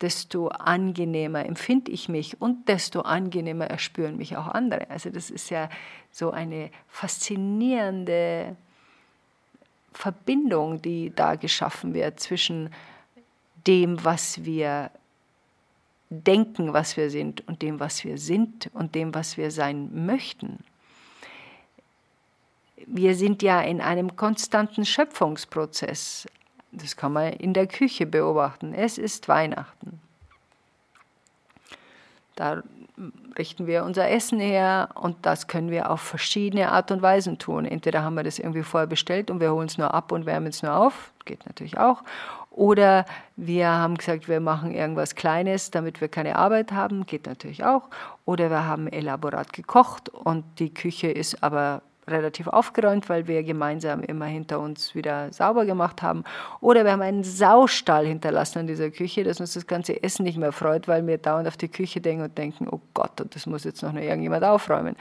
desto 0.00 0.48
angenehmer 0.48 1.44
empfinde 1.44 1.90
ich 1.90 2.08
mich 2.08 2.40
und 2.40 2.68
desto 2.68 3.00
angenehmer 3.00 3.66
erspüren 3.66 4.16
mich 4.16 4.36
auch 4.36 4.46
andere. 4.46 4.88
Also 4.90 5.10
das 5.10 5.30
ist 5.30 5.50
ja 5.50 5.68
so 6.10 6.30
eine 6.30 6.70
faszinierende 6.88 8.56
Verbindung, 9.92 10.80
die 10.80 11.12
da 11.14 11.34
geschaffen 11.34 11.94
wird 11.94 12.20
zwischen 12.20 12.70
dem, 13.66 14.04
was 14.04 14.44
wir 14.44 14.90
denken, 16.10 16.72
was 16.72 16.96
wir 16.96 17.10
sind 17.10 17.46
und 17.48 17.62
dem, 17.62 17.80
was 17.80 18.04
wir 18.04 18.18
sind 18.18 18.70
und 18.72 18.94
dem, 18.94 19.14
was 19.14 19.36
wir 19.36 19.50
sein 19.50 20.06
möchten. 20.06 20.58
Wir 22.86 23.14
sind 23.14 23.42
ja 23.42 23.60
in 23.60 23.80
einem 23.80 24.16
konstanten 24.16 24.84
Schöpfungsprozess. 24.84 26.26
Das 26.72 26.96
kann 26.96 27.12
man 27.12 27.32
in 27.32 27.54
der 27.54 27.66
Küche 27.66 28.06
beobachten. 28.06 28.74
Es 28.74 28.98
ist 28.98 29.28
Weihnachten. 29.28 30.00
Da 32.36 32.62
richten 33.36 33.66
wir 33.66 33.84
unser 33.84 34.10
Essen 34.10 34.40
her 34.40 34.90
und 34.94 35.16
das 35.22 35.46
können 35.46 35.70
wir 35.70 35.90
auf 35.90 36.00
verschiedene 36.00 36.70
Art 36.72 36.90
und 36.90 37.02
Weisen 37.02 37.38
tun. 37.38 37.64
Entweder 37.64 38.02
haben 38.02 38.14
wir 38.14 38.24
das 38.24 38.38
irgendwie 38.38 38.62
vorher 38.62 38.86
bestellt 38.86 39.30
und 39.30 39.40
wir 39.40 39.52
holen 39.52 39.66
es 39.66 39.78
nur 39.78 39.94
ab 39.94 40.12
und 40.12 40.26
wärmen 40.26 40.48
es 40.48 40.62
nur 40.62 40.74
auf, 40.74 41.12
geht 41.24 41.46
natürlich 41.46 41.78
auch. 41.78 42.02
Oder 42.50 43.06
wir 43.36 43.68
haben 43.68 43.96
gesagt, 43.96 44.28
wir 44.28 44.40
machen 44.40 44.74
irgendwas 44.74 45.14
Kleines, 45.14 45.70
damit 45.70 46.00
wir 46.00 46.08
keine 46.08 46.36
Arbeit 46.36 46.72
haben, 46.72 47.06
geht 47.06 47.26
natürlich 47.26 47.64
auch. 47.64 47.84
Oder 48.24 48.50
wir 48.50 48.66
haben 48.66 48.88
elaborat 48.88 49.52
gekocht 49.52 50.08
und 50.08 50.44
die 50.58 50.74
Küche 50.74 51.08
ist 51.08 51.42
aber 51.42 51.82
relativ 52.08 52.46
aufgeräumt, 52.48 53.08
weil 53.08 53.26
wir 53.26 53.42
gemeinsam 53.42 54.02
immer 54.02 54.26
hinter 54.26 54.60
uns 54.60 54.94
wieder 54.94 55.32
sauber 55.32 55.66
gemacht 55.66 56.02
haben. 56.02 56.24
Oder 56.60 56.84
wir 56.84 56.92
haben 56.92 57.02
einen 57.02 57.24
Saustall 57.24 58.06
hinterlassen 58.06 58.60
in 58.60 58.66
dieser 58.66 58.90
Küche, 58.90 59.24
dass 59.24 59.40
uns 59.40 59.54
das 59.54 59.66
ganze 59.66 60.02
Essen 60.02 60.24
nicht 60.24 60.38
mehr 60.38 60.52
freut, 60.52 60.88
weil 60.88 61.06
wir 61.06 61.18
dauernd 61.18 61.48
auf 61.48 61.56
die 61.56 61.68
Küche 61.68 62.00
denken 62.00 62.24
und 62.24 62.38
denken, 62.38 62.68
oh 62.70 62.80
Gott, 62.94 63.20
und 63.20 63.34
das 63.34 63.46
muss 63.46 63.64
jetzt 63.64 63.82
noch 63.82 63.94
irgendjemand 63.94 64.44
aufräumen. 64.44 64.96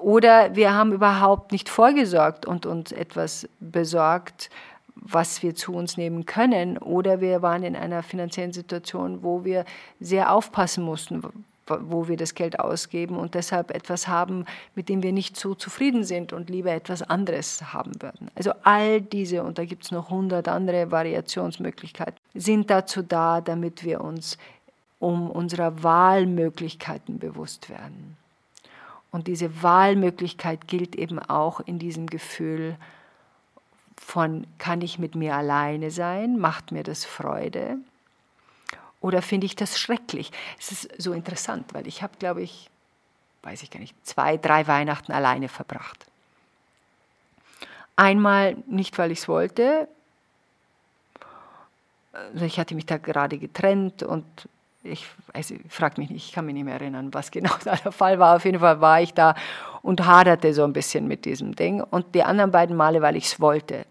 Oder 0.00 0.54
wir 0.54 0.74
haben 0.74 0.92
überhaupt 0.92 1.52
nicht 1.52 1.68
vorgesorgt 1.68 2.46
und 2.46 2.66
uns 2.66 2.92
etwas 2.92 3.48
besorgt, 3.60 4.50
was 4.94 5.42
wir 5.42 5.54
zu 5.54 5.74
uns 5.74 5.96
nehmen 5.96 6.26
können. 6.26 6.78
Oder 6.78 7.20
wir 7.20 7.42
waren 7.42 7.62
in 7.62 7.76
einer 7.76 8.02
finanziellen 8.02 8.52
Situation, 8.52 9.22
wo 9.22 9.44
wir 9.44 9.64
sehr 10.00 10.32
aufpassen 10.32 10.84
mussten, 10.84 11.22
wo 11.68 12.08
wir 12.08 12.16
das 12.16 12.34
Geld 12.34 12.60
ausgeben 12.60 13.16
und 13.16 13.34
deshalb 13.34 13.70
etwas 13.70 14.08
haben, 14.08 14.44
mit 14.74 14.88
dem 14.88 15.02
wir 15.02 15.12
nicht 15.12 15.36
so 15.36 15.54
zufrieden 15.54 16.04
sind 16.04 16.32
und 16.32 16.50
lieber 16.50 16.72
etwas 16.72 17.02
anderes 17.02 17.72
haben 17.72 17.92
würden. 18.00 18.30
Also 18.34 18.52
all 18.62 19.00
diese, 19.00 19.42
und 19.42 19.58
da 19.58 19.64
gibt 19.64 19.84
es 19.84 19.90
noch 19.90 20.10
hundert 20.10 20.48
andere 20.48 20.90
Variationsmöglichkeiten, 20.90 22.16
sind 22.34 22.70
dazu 22.70 23.02
da, 23.02 23.40
damit 23.40 23.84
wir 23.84 24.00
uns 24.00 24.38
um 24.98 25.30
unserer 25.30 25.82
Wahlmöglichkeiten 25.82 27.18
bewusst 27.18 27.70
werden. 27.70 28.16
Und 29.10 29.26
diese 29.26 29.62
Wahlmöglichkeit 29.62 30.68
gilt 30.68 30.96
eben 30.96 31.18
auch 31.18 31.60
in 31.60 31.78
diesem 31.78 32.06
Gefühl 32.06 32.76
von, 33.96 34.46
kann 34.58 34.80
ich 34.80 34.98
mit 34.98 35.14
mir 35.14 35.34
alleine 35.34 35.90
sein, 35.90 36.38
macht 36.38 36.72
mir 36.72 36.82
das 36.82 37.04
Freude? 37.04 37.78
Oder 39.00 39.22
finde 39.22 39.46
ich 39.46 39.56
das 39.56 39.78
schrecklich? 39.78 40.32
Es 40.58 40.72
ist 40.72 40.90
so 41.00 41.12
interessant, 41.12 41.72
weil 41.72 41.86
ich 41.86 42.02
habe, 42.02 42.14
glaube 42.18 42.42
ich, 42.42 42.68
weiß 43.42 43.62
ich 43.62 43.70
gar 43.70 43.80
nicht, 43.80 43.94
zwei, 44.04 44.36
drei 44.36 44.66
Weihnachten 44.66 45.12
alleine 45.12 45.48
verbracht. 45.48 46.06
Einmal 47.96 48.56
nicht, 48.66 48.98
weil 48.98 49.10
ich 49.10 49.20
es 49.20 49.28
wollte. 49.28 49.88
Also 52.12 52.44
ich 52.44 52.58
hatte 52.58 52.74
mich 52.74 52.86
da 52.86 52.96
gerade 52.96 53.38
getrennt 53.38 54.02
und 54.02 54.24
ich, 54.82 55.06
also 55.32 55.54
frage 55.68 56.00
mich 56.00 56.10
nicht, 56.10 56.26
ich 56.26 56.32
kann 56.32 56.46
mich 56.46 56.54
nicht 56.54 56.64
mehr 56.64 56.74
erinnern, 56.74 57.12
was 57.12 57.30
genau 57.30 57.52
da 57.64 57.76
der 57.76 57.92
Fall 57.92 58.18
war. 58.18 58.36
Auf 58.36 58.44
jeden 58.44 58.60
Fall 58.60 58.80
war 58.80 59.00
ich 59.00 59.14
da 59.14 59.34
und 59.82 60.04
haderte 60.04 60.52
so 60.54 60.64
ein 60.64 60.72
bisschen 60.72 61.06
mit 61.06 61.24
diesem 61.24 61.54
Ding. 61.54 61.80
Und 61.80 62.14
die 62.14 62.22
anderen 62.22 62.50
beiden 62.50 62.76
Male, 62.76 63.02
weil 63.02 63.16
ich 63.16 63.26
es 63.26 63.40
wollte. 63.40 63.86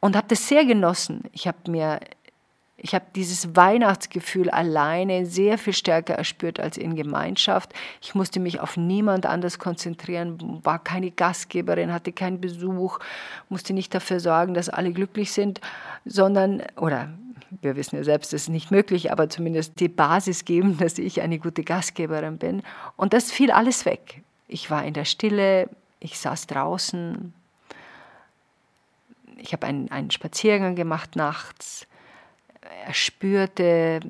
Und 0.00 0.16
habe 0.16 0.28
das 0.28 0.48
sehr 0.48 0.64
genossen. 0.64 1.24
Ich 1.32 1.46
habe 1.46 1.70
mir 1.70 2.00
ich 2.82 2.94
habe 2.94 3.04
dieses 3.14 3.54
Weihnachtsgefühl 3.54 4.48
alleine 4.48 5.26
sehr 5.26 5.58
viel 5.58 5.74
stärker 5.74 6.14
erspürt 6.14 6.58
als 6.58 6.78
in 6.78 6.96
Gemeinschaft. 6.96 7.74
Ich 8.00 8.14
musste 8.14 8.40
mich 8.40 8.58
auf 8.58 8.78
niemand 8.78 9.26
anders 9.26 9.58
konzentrieren, 9.58 10.60
war 10.64 10.82
keine 10.82 11.10
Gastgeberin, 11.10 11.92
hatte 11.92 12.12
keinen 12.12 12.40
Besuch, 12.40 12.98
musste 13.50 13.74
nicht 13.74 13.94
dafür 13.94 14.18
sorgen, 14.18 14.54
dass 14.54 14.70
alle 14.70 14.92
glücklich 14.92 15.32
sind, 15.32 15.60
sondern, 16.06 16.62
oder 16.76 17.10
wir 17.60 17.76
wissen 17.76 17.96
ja 17.96 18.04
selbst, 18.04 18.32
das 18.32 18.42
ist 18.42 18.48
nicht 18.48 18.70
möglich, 18.70 19.12
aber 19.12 19.28
zumindest 19.28 19.78
die 19.78 19.88
Basis 19.88 20.46
geben, 20.46 20.78
dass 20.78 20.98
ich 20.98 21.20
eine 21.20 21.38
gute 21.38 21.64
Gastgeberin 21.64 22.38
bin. 22.38 22.62
Und 22.96 23.12
das 23.12 23.30
fiel 23.30 23.50
alles 23.50 23.84
weg. 23.84 24.22
Ich 24.48 24.70
war 24.70 24.84
in 24.84 24.94
der 24.94 25.04
Stille, 25.04 25.68
ich 25.98 26.18
saß 26.18 26.46
draußen, 26.46 27.34
ich 29.36 29.52
habe 29.52 29.66
einen, 29.66 29.90
einen 29.90 30.10
Spaziergang 30.10 30.76
gemacht 30.76 31.16
nachts 31.16 31.86
er 32.60 32.94
spürte 32.94 34.00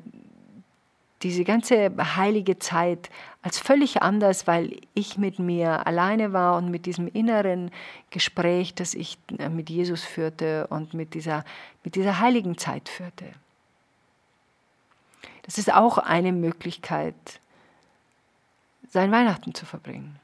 diese 1.23 1.43
ganze 1.43 1.91
heilige 2.15 2.57
Zeit 2.57 3.09
als 3.41 3.59
völlig 3.59 4.01
anders, 4.01 4.47
weil 4.47 4.81
ich 4.93 5.17
mit 5.17 5.39
mir 5.39 5.85
alleine 5.85 6.33
war 6.33 6.57
und 6.57 6.71
mit 6.71 6.85
diesem 6.85 7.07
inneren 7.07 7.71
Gespräch, 8.09 8.73
das 8.73 8.93
ich 8.93 9.17
äh, 9.37 9.49
mit 9.49 9.69
Jesus 9.69 10.03
führte 10.03 10.67
und 10.67 10.93
mit 10.93 11.13
dieser, 11.13 11.43
mit 11.83 11.95
dieser 11.95 12.19
heiligen 12.19 12.57
Zeit 12.57 12.89
führte. 12.89 13.25
Das 15.43 15.57
ist 15.57 15.73
auch 15.73 15.97
eine 15.97 16.31
Möglichkeit, 16.31 17.15
sein 18.89 19.11
Weihnachten 19.11 19.53
zu 19.53 19.65
verbringen 19.65 20.19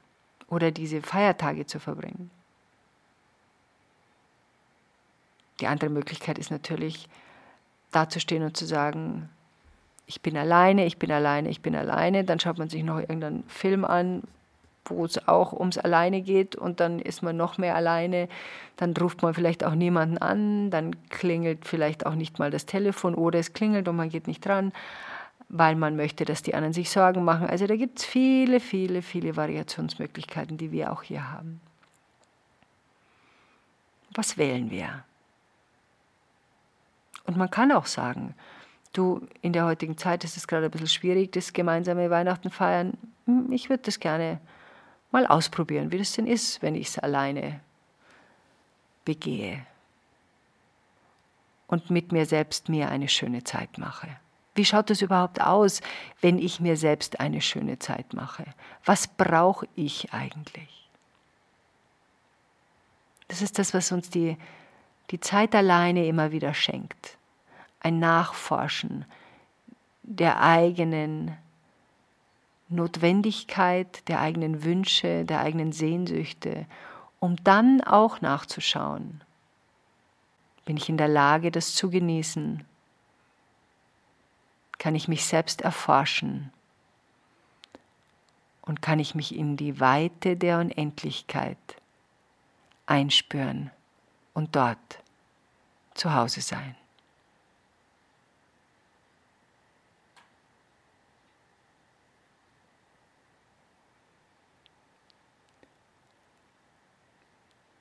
oder 0.48 0.70
diese 0.70 1.02
Feiertage 1.02 1.66
zu 1.66 1.80
verbringen. 1.80 2.30
Die 5.60 5.66
andere 5.66 5.90
Möglichkeit 5.90 6.38
ist 6.38 6.50
natürlich, 6.50 7.08
dazustehen 7.92 8.42
und 8.42 8.56
zu 8.56 8.66
sagen, 8.66 9.28
ich 10.06 10.22
bin 10.22 10.36
alleine, 10.36 10.86
ich 10.86 10.98
bin 10.98 11.12
alleine, 11.12 11.50
ich 11.50 11.60
bin 11.60 11.76
alleine. 11.76 12.24
Dann 12.24 12.40
schaut 12.40 12.58
man 12.58 12.70
sich 12.70 12.82
noch 12.82 12.98
irgendeinen 12.98 13.44
Film 13.48 13.84
an, 13.84 14.22
wo 14.86 15.04
es 15.04 15.28
auch 15.28 15.52
ums 15.52 15.76
Alleine 15.76 16.22
geht 16.22 16.56
und 16.56 16.80
dann 16.80 16.98
ist 16.98 17.22
man 17.22 17.36
noch 17.36 17.58
mehr 17.58 17.76
alleine. 17.76 18.28
Dann 18.76 18.96
ruft 18.96 19.22
man 19.22 19.34
vielleicht 19.34 19.64
auch 19.64 19.74
niemanden 19.74 20.18
an, 20.18 20.70
dann 20.70 20.96
klingelt 21.10 21.66
vielleicht 21.66 22.06
auch 22.06 22.14
nicht 22.14 22.38
mal 22.38 22.50
das 22.50 22.64
Telefon 22.64 23.14
oder 23.14 23.38
es 23.38 23.52
klingelt 23.52 23.86
und 23.86 23.96
man 23.96 24.08
geht 24.08 24.26
nicht 24.26 24.44
dran, 24.44 24.72
weil 25.50 25.76
man 25.76 25.94
möchte, 25.94 26.24
dass 26.24 26.42
die 26.42 26.54
anderen 26.54 26.72
sich 26.72 26.90
Sorgen 26.90 27.24
machen. 27.24 27.46
Also 27.46 27.66
da 27.66 27.76
gibt 27.76 27.98
es 27.98 28.04
viele, 28.06 28.60
viele, 28.60 29.02
viele 29.02 29.36
Variationsmöglichkeiten, 29.36 30.56
die 30.56 30.72
wir 30.72 30.92
auch 30.92 31.02
hier 31.02 31.30
haben. 31.30 31.60
Was 34.14 34.38
wählen 34.38 34.70
wir? 34.70 35.04
Und 37.28 37.36
man 37.36 37.50
kann 37.50 37.72
auch 37.72 37.84
sagen, 37.84 38.34
du, 38.94 39.20
in 39.42 39.52
der 39.52 39.66
heutigen 39.66 39.98
Zeit 39.98 40.24
ist 40.24 40.38
es 40.38 40.48
gerade 40.48 40.64
ein 40.64 40.70
bisschen 40.70 40.88
schwierig, 40.88 41.30
das 41.30 41.52
gemeinsame 41.52 42.08
Weihnachten 42.08 42.50
feiern. 42.50 42.96
Hm, 43.26 43.52
ich 43.52 43.68
würde 43.68 43.82
das 43.82 44.00
gerne 44.00 44.40
mal 45.10 45.26
ausprobieren, 45.26 45.92
wie 45.92 45.98
das 45.98 46.12
denn 46.12 46.26
ist, 46.26 46.62
wenn 46.62 46.74
ich 46.74 46.88
es 46.88 46.98
alleine 46.98 47.60
begehe 49.04 49.66
und 51.66 51.90
mit 51.90 52.12
mir 52.12 52.24
selbst 52.24 52.70
mir 52.70 52.88
eine 52.88 53.08
schöne 53.08 53.44
Zeit 53.44 53.76
mache. 53.76 54.08
Wie 54.54 54.64
schaut 54.64 54.90
es 54.90 55.02
überhaupt 55.02 55.38
aus, 55.38 55.82
wenn 56.22 56.38
ich 56.38 56.60
mir 56.60 56.78
selbst 56.78 57.20
eine 57.20 57.42
schöne 57.42 57.78
Zeit 57.78 58.14
mache? 58.14 58.46
Was 58.86 59.06
brauche 59.06 59.68
ich 59.76 60.14
eigentlich? 60.14 60.88
Das 63.28 63.42
ist 63.42 63.58
das, 63.58 63.74
was 63.74 63.92
uns 63.92 64.08
die, 64.08 64.38
die 65.10 65.20
Zeit 65.20 65.54
alleine 65.54 66.06
immer 66.06 66.32
wieder 66.32 66.54
schenkt 66.54 67.17
ein 67.80 67.98
Nachforschen 67.98 69.04
der 70.02 70.40
eigenen 70.40 71.36
Notwendigkeit, 72.68 74.06
der 74.08 74.20
eigenen 74.20 74.64
Wünsche, 74.64 75.24
der 75.24 75.40
eigenen 75.40 75.72
Sehnsüchte, 75.72 76.66
um 77.20 77.36
dann 77.44 77.82
auch 77.82 78.20
nachzuschauen. 78.20 79.22
Bin 80.64 80.76
ich 80.76 80.88
in 80.88 80.96
der 80.96 81.08
Lage, 81.08 81.50
das 81.50 81.74
zu 81.74 81.90
genießen? 81.90 82.64
Kann 84.78 84.94
ich 84.94 85.08
mich 85.08 85.24
selbst 85.24 85.62
erforschen? 85.62 86.52
Und 88.62 88.82
kann 88.82 88.98
ich 88.98 89.14
mich 89.14 89.34
in 89.34 89.56
die 89.56 89.80
Weite 89.80 90.36
der 90.36 90.58
Unendlichkeit 90.58 91.58
einspüren 92.86 93.70
und 94.34 94.54
dort 94.56 95.02
zu 95.94 96.14
Hause 96.14 96.42
sein? 96.42 96.76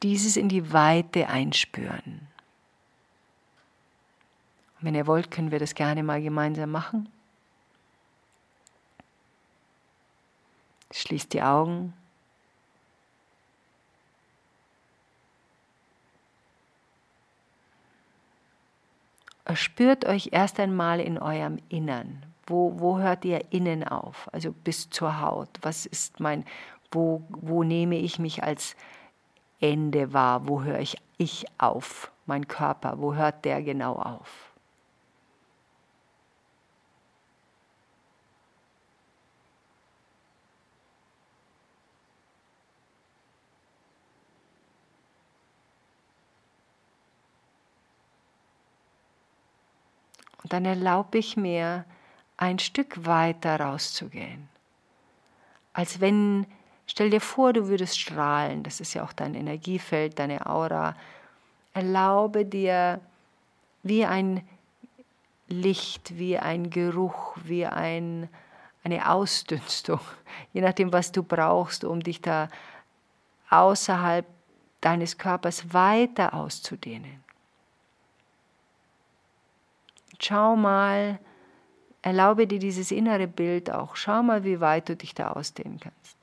Dieses 0.03 0.37
in 0.37 0.49
die 0.49 0.71
Weite 0.73 1.27
einspüren. 1.27 2.27
Und 4.79 4.85
wenn 4.85 4.95
ihr 4.95 5.07
wollt, 5.07 5.31
können 5.31 5.51
wir 5.51 5.59
das 5.59 5.75
gerne 5.75 6.03
mal 6.03 6.21
gemeinsam 6.21 6.71
machen. 6.71 7.09
Schließt 10.91 11.33
die 11.33 11.41
Augen. 11.41 11.93
Spürt 19.53 20.05
euch 20.05 20.29
erst 20.31 20.59
einmal 20.59 20.99
in 20.99 21.17
eurem 21.17 21.59
Innern. 21.69 22.25
Wo, 22.45 22.79
wo 22.79 22.99
hört 22.99 23.25
ihr 23.25 23.51
innen 23.51 23.83
auf? 23.83 24.29
Also 24.33 24.51
bis 24.51 24.89
zur 24.89 25.21
Haut. 25.21 25.49
Was 25.61 25.85
ist 25.85 26.19
mein, 26.19 26.45
wo, 26.91 27.23
wo 27.29 27.63
nehme 27.63 27.97
ich 27.97 28.19
mich 28.19 28.43
als 28.43 28.75
Ende 29.59 30.13
wahr? 30.13 30.47
Wo 30.47 30.63
höre 30.63 30.79
ich 30.79 30.97
ich 31.17 31.45
auf? 31.57 32.11
Mein 32.25 32.47
Körper, 32.47 32.99
wo 32.99 33.15
hört 33.15 33.45
der 33.45 33.61
genau 33.63 33.95
auf? 33.95 34.51
Und 50.43 50.53
dann 50.53 50.65
erlaube 50.65 51.17
ich 51.17 51.35
mir, 51.35 51.83
ein 52.37 52.59
Stück 52.59 53.05
weiter 53.05 53.59
rauszugehen. 53.59 54.47
Als 55.73 55.99
wenn, 55.99 56.45
stell 56.87 57.09
dir 57.09 57.21
vor, 57.21 57.53
du 57.53 57.67
würdest 57.67 57.99
strahlen, 57.99 58.63
das 58.63 58.79
ist 58.79 58.93
ja 58.93 59.03
auch 59.03 59.13
dein 59.13 59.35
Energiefeld, 59.35 60.17
deine 60.17 60.47
Aura. 60.47 60.95
Erlaube 61.73 62.45
dir, 62.45 62.99
wie 63.83 64.05
ein 64.05 64.47
Licht, 65.47 66.17
wie 66.17 66.37
ein 66.37 66.69
Geruch, 66.69 67.37
wie 67.43 67.65
ein, 67.65 68.27
eine 68.83 69.09
Ausdünstung, 69.09 69.99
je 70.53 70.61
nachdem, 70.61 70.91
was 70.91 71.11
du 71.11 71.23
brauchst, 71.23 71.83
um 71.83 72.01
dich 72.01 72.21
da 72.21 72.49
außerhalb 73.49 74.25
deines 74.81 75.17
Körpers 75.17 75.73
weiter 75.73 76.33
auszudehnen. 76.33 77.23
Schau 80.19 80.55
mal, 80.55 81.19
erlaube 82.01 82.47
dir 82.47 82.59
dieses 82.59 82.91
innere 82.91 83.27
Bild 83.27 83.71
auch. 83.71 83.95
Schau 83.95 84.23
mal, 84.23 84.43
wie 84.43 84.59
weit 84.59 84.89
du 84.89 84.95
dich 84.95 85.13
da 85.13 85.31
ausdehnen 85.31 85.79
kannst. 85.79 86.16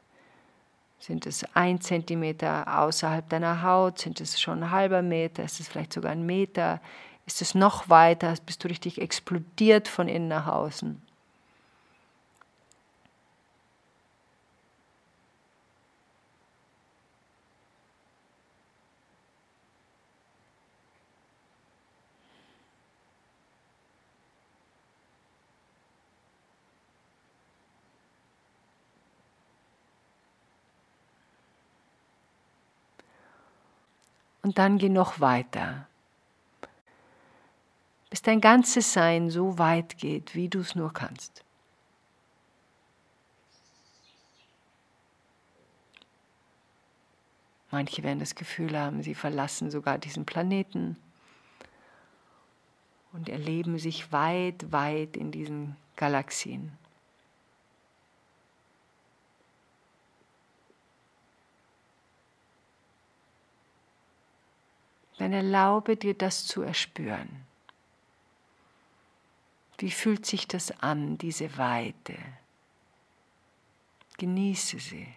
Sind 1.07 1.27
es 1.27 1.45
ein 1.53 1.83
Zentimeter 1.83 2.81
außerhalb 2.81 3.29
deiner 3.29 3.63
Haut? 3.63 3.99
Sind 3.99 4.23
es 4.23 4.41
schon 4.41 4.63
ein 4.63 4.71
halber 4.71 5.03
Meter? 5.03 5.45
Ist 5.45 5.61
es 5.61 5.69
vielleicht 5.69 5.93
sogar 5.93 6.13
ein 6.13 6.25
Meter? 6.25 6.81
Ist 7.27 7.43
es 7.43 7.55
noch 7.55 7.91
weiter? 7.91 8.33
Bist 8.47 8.65
du 8.65 8.69
richtig 8.69 9.03
explodiert 9.03 9.87
von 9.87 10.09
innen 10.09 10.29
nach 10.29 10.47
außen? 10.47 11.03
Und 34.45 34.59
dann 34.59 34.77
geh 34.77 34.91
noch 34.91 35.21
weiter, 35.21 35.89
bis 38.11 38.21
dein 38.21 38.43
ganzes 38.43 38.93
Sein 38.93 39.31
so 39.31 39.57
weit 39.59 39.97
geht, 39.97 40.35
wie 40.35 40.51
du 40.51 40.61
es 40.61 40.75
nur 40.75 40.93
kannst. 40.93 41.43
Manche 47.71 48.03
werden 48.03 48.19
das 48.19 48.35
Gefühl 48.35 48.79
haben, 48.79 49.03
sie 49.03 49.15
verlassen 49.15 49.71
sogar 49.71 49.97
diesen 49.97 50.27
Planeten 50.27 50.99
und 53.15 53.31
erleben 53.31 53.79
sich 53.79 54.13
weit, 54.13 54.71
weit 54.71 55.17
in 55.17 55.33
diesen 55.33 55.75
Galaxien. 55.97 56.77
Dann 65.25 65.33
erlaube 65.33 65.97
dir 65.97 66.13
das 66.13 66.47
zu 66.47 66.61
erspüren. 66.61 67.47
Wie 69.79 69.91
fühlt 69.91 70.27
sich 70.27 70.47
das 70.47 70.71
an, 70.83 71.17
diese 71.17 71.57
Weite? 71.57 72.15
Genieße 74.19 74.79
sie. 74.79 75.09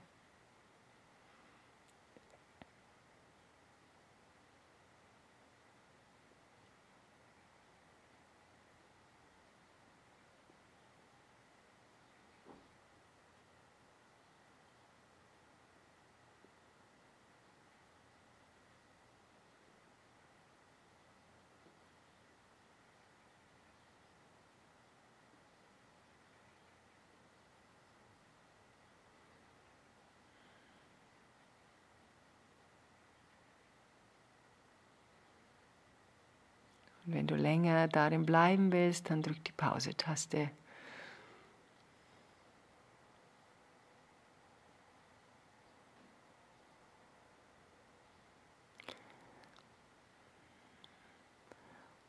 Und 37.07 37.13
wenn 37.13 37.25
du 37.25 37.35
länger 37.35 37.87
darin 37.87 38.25
bleiben 38.25 38.73
willst, 38.73 39.09
dann 39.09 39.21
drück 39.21 39.41
die 39.45 39.53
Pause-Taste. 39.53 40.51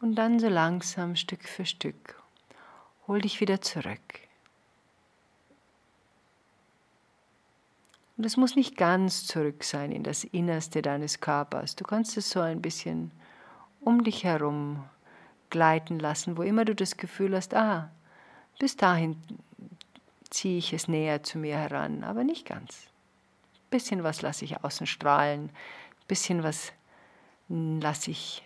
Und 0.01 0.17
dann 0.17 0.41
so 0.41 0.49
langsam 0.49 1.15
Stück 1.17 1.49
für 1.49 1.65
Stück 1.65 2.21
hol 3.07 3.21
dich 3.21 3.41
wieder 3.41 3.61
zurück. 3.61 4.01
Und 8.17 8.25
es 8.25 8.37
muss 8.37 8.57
nicht 8.57 8.77
ganz 8.77 9.27
zurück 9.27 9.63
sein 9.63 9.93
in 9.93 10.03
das 10.03 10.25
Innerste 10.25 10.83
deines 10.83 11.21
Körpers. 11.21 11.77
Du 11.77 11.85
kannst 11.85 12.17
es 12.17 12.31
so 12.31 12.41
ein 12.41 12.61
bisschen 12.61 13.13
um 13.89 14.05
dich 14.05 14.23
herum 14.23 14.85
gleiten 15.49 15.99
lassen, 15.99 16.37
wo 16.37 16.43
immer 16.43 16.67
du 16.67 16.75
das 16.75 16.99
Gefühl 16.99 17.35
hast, 17.35 17.55
ah, 17.55 17.91
bis 18.59 18.77
dahin 18.77 19.17
ziehe 20.29 20.59
ich 20.59 20.75
es 20.75 20.89
näher 20.89 21.23
zu 21.23 21.39
mir 21.39 21.57
heran, 21.57 22.05
aber 22.05 22.23
nicht 22.23 22.45
ganz. 22.45 22.89
Ein 23.55 23.71
bisschen 23.71 24.05
was 24.05 24.21
lasse 24.21 24.45
ich 24.45 24.63
außen 24.63 24.87
strahlen, 24.87 25.45
ein 25.49 26.07
bisschen 26.07 26.43
was 26.43 26.75
lasse 27.49 28.11
ich 28.11 28.45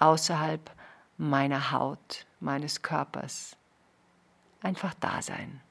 außerhalb 0.00 0.70
meiner 1.16 1.72
Haut, 1.72 2.26
meines 2.38 2.82
Körpers 2.82 3.56
einfach 4.60 4.92
da 5.00 5.22
sein. 5.22 5.62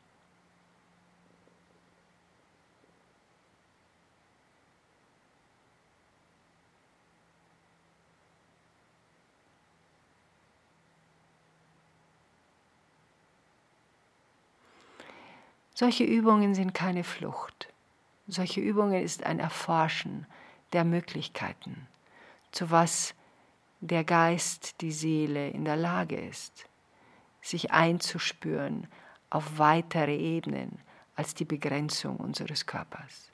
Solche 15.81 16.03
Übungen 16.03 16.53
sind 16.53 16.75
keine 16.75 17.03
Flucht. 17.03 17.67
Solche 18.27 18.61
Übungen 18.61 19.01
ist 19.01 19.23
ein 19.23 19.39
Erforschen 19.39 20.27
der 20.73 20.83
Möglichkeiten, 20.83 21.87
zu 22.51 22.69
was 22.69 23.15
der 23.79 24.03
Geist, 24.03 24.79
die 24.81 24.91
Seele 24.91 25.49
in 25.49 25.65
der 25.65 25.77
Lage 25.77 26.17
ist, 26.17 26.67
sich 27.41 27.71
einzuspüren 27.71 28.85
auf 29.31 29.57
weitere 29.57 30.15
Ebenen 30.15 30.77
als 31.15 31.33
die 31.33 31.45
Begrenzung 31.45 32.17
unseres 32.17 32.67
Körpers. 32.67 33.31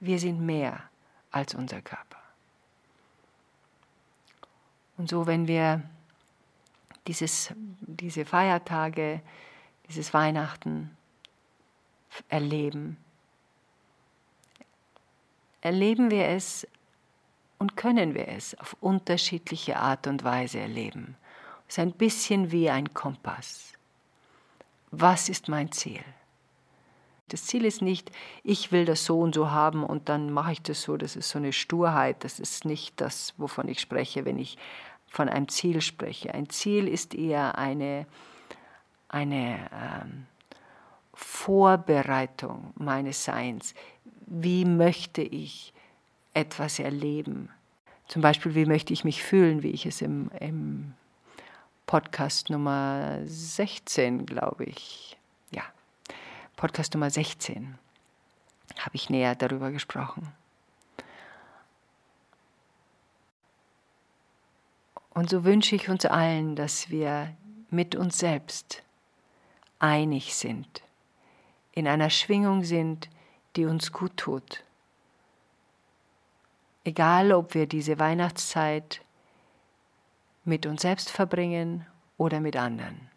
Wir 0.00 0.18
sind 0.18 0.40
mehr 0.40 0.84
als 1.32 1.54
unser 1.54 1.82
Körper. 1.82 2.22
Und 4.96 5.10
so, 5.10 5.26
wenn 5.26 5.46
wir 5.46 5.82
dieses, 7.06 7.52
diese 7.80 8.24
Feiertage, 8.24 9.20
dieses 9.86 10.14
Weihnachten 10.14 10.96
erleben. 12.28 12.96
Erleben 15.60 16.10
wir 16.10 16.28
es 16.28 16.66
und 17.58 17.76
können 17.76 18.14
wir 18.14 18.28
es 18.28 18.58
auf 18.58 18.76
unterschiedliche 18.80 19.76
Art 19.76 20.06
und 20.06 20.24
Weise 20.24 20.60
erleben. 20.60 21.16
Es 21.66 21.74
ist 21.74 21.78
ein 21.80 21.92
bisschen 21.92 22.50
wie 22.52 22.70
ein 22.70 22.94
Kompass. 22.94 23.72
Was 24.90 25.28
ist 25.28 25.48
mein 25.48 25.72
Ziel? 25.72 26.02
Das 27.28 27.44
Ziel 27.44 27.66
ist 27.66 27.82
nicht, 27.82 28.10
ich 28.42 28.72
will 28.72 28.86
das 28.86 29.04
so 29.04 29.20
und 29.20 29.34
so 29.34 29.50
haben 29.50 29.84
und 29.84 30.08
dann 30.08 30.32
mache 30.32 30.52
ich 30.52 30.62
das 30.62 30.80
so. 30.82 30.96
Das 30.96 31.14
ist 31.14 31.28
so 31.28 31.38
eine 31.38 31.52
Sturheit. 31.52 32.24
Das 32.24 32.40
ist 32.40 32.64
nicht 32.64 33.00
das, 33.00 33.34
wovon 33.36 33.68
ich 33.68 33.80
spreche, 33.80 34.24
wenn 34.24 34.38
ich 34.38 34.56
von 35.06 35.28
einem 35.28 35.48
Ziel 35.48 35.82
spreche. 35.82 36.32
Ein 36.32 36.48
Ziel 36.48 36.88
ist 36.88 37.14
eher 37.14 37.58
eine, 37.58 38.06
eine 39.08 39.68
ähm, 39.72 40.26
Vorbereitung 41.20 42.72
meines 42.76 43.24
Seins. 43.24 43.74
Wie 44.26 44.64
möchte 44.64 45.20
ich 45.20 45.72
etwas 46.32 46.78
erleben? 46.78 47.50
Zum 48.06 48.22
Beispiel, 48.22 48.54
wie 48.54 48.66
möchte 48.66 48.92
ich 48.92 49.02
mich 49.02 49.20
fühlen, 49.20 49.64
wie 49.64 49.70
ich 49.70 49.84
es 49.84 50.00
im, 50.00 50.30
im 50.38 50.94
Podcast 51.86 52.50
Nummer 52.50 53.18
16, 53.24 54.26
glaube 54.26 54.64
ich, 54.64 55.18
ja, 55.50 55.64
Podcast 56.56 56.94
Nummer 56.94 57.10
16 57.10 57.76
habe 58.78 58.94
ich 58.94 59.10
näher 59.10 59.34
darüber 59.34 59.72
gesprochen. 59.72 60.32
Und 65.10 65.30
so 65.30 65.42
wünsche 65.42 65.74
ich 65.74 65.88
uns 65.88 66.06
allen, 66.06 66.54
dass 66.54 66.90
wir 66.90 67.34
mit 67.70 67.96
uns 67.96 68.18
selbst 68.18 68.84
einig 69.78 70.34
sind, 70.34 70.82
in 71.78 71.86
einer 71.86 72.10
Schwingung 72.10 72.64
sind, 72.64 73.08
die 73.54 73.64
uns 73.64 73.92
gut 73.92 74.16
tut. 74.16 74.64
Egal, 76.82 77.30
ob 77.30 77.54
wir 77.54 77.68
diese 77.68 78.00
Weihnachtszeit 78.00 79.00
mit 80.44 80.66
uns 80.66 80.82
selbst 80.82 81.08
verbringen 81.08 81.86
oder 82.16 82.40
mit 82.40 82.56
anderen. 82.56 83.08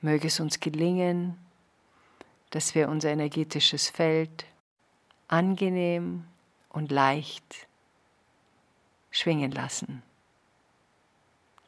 Möge 0.00 0.28
es 0.28 0.40
uns 0.40 0.60
gelingen, 0.60 1.36
dass 2.50 2.74
wir 2.74 2.88
unser 2.88 3.10
energetisches 3.10 3.90
Feld 3.90 4.46
angenehm 5.26 6.24
und 6.70 6.90
leicht 6.90 7.68
schwingen 9.10 9.50
lassen. 9.50 10.02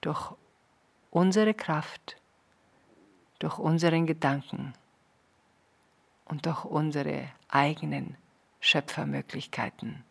Durch 0.00 0.32
unsere 1.10 1.52
Kraft, 1.52 2.19
durch 3.40 3.58
unseren 3.58 4.06
Gedanken 4.06 4.74
und 6.26 6.46
durch 6.46 6.64
unsere 6.64 7.28
eigenen 7.48 8.16
Schöpfermöglichkeiten. 8.60 10.04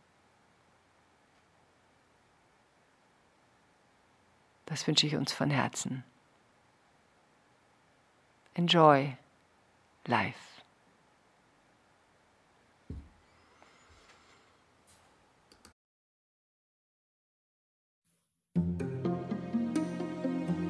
Das 4.65 4.85
wünsche 4.85 5.07
ich 5.07 5.15
uns 5.15 5.31
von 5.31 5.49
Herzen. 5.49 6.03
Enjoy 8.53 9.15
life. 10.05 10.48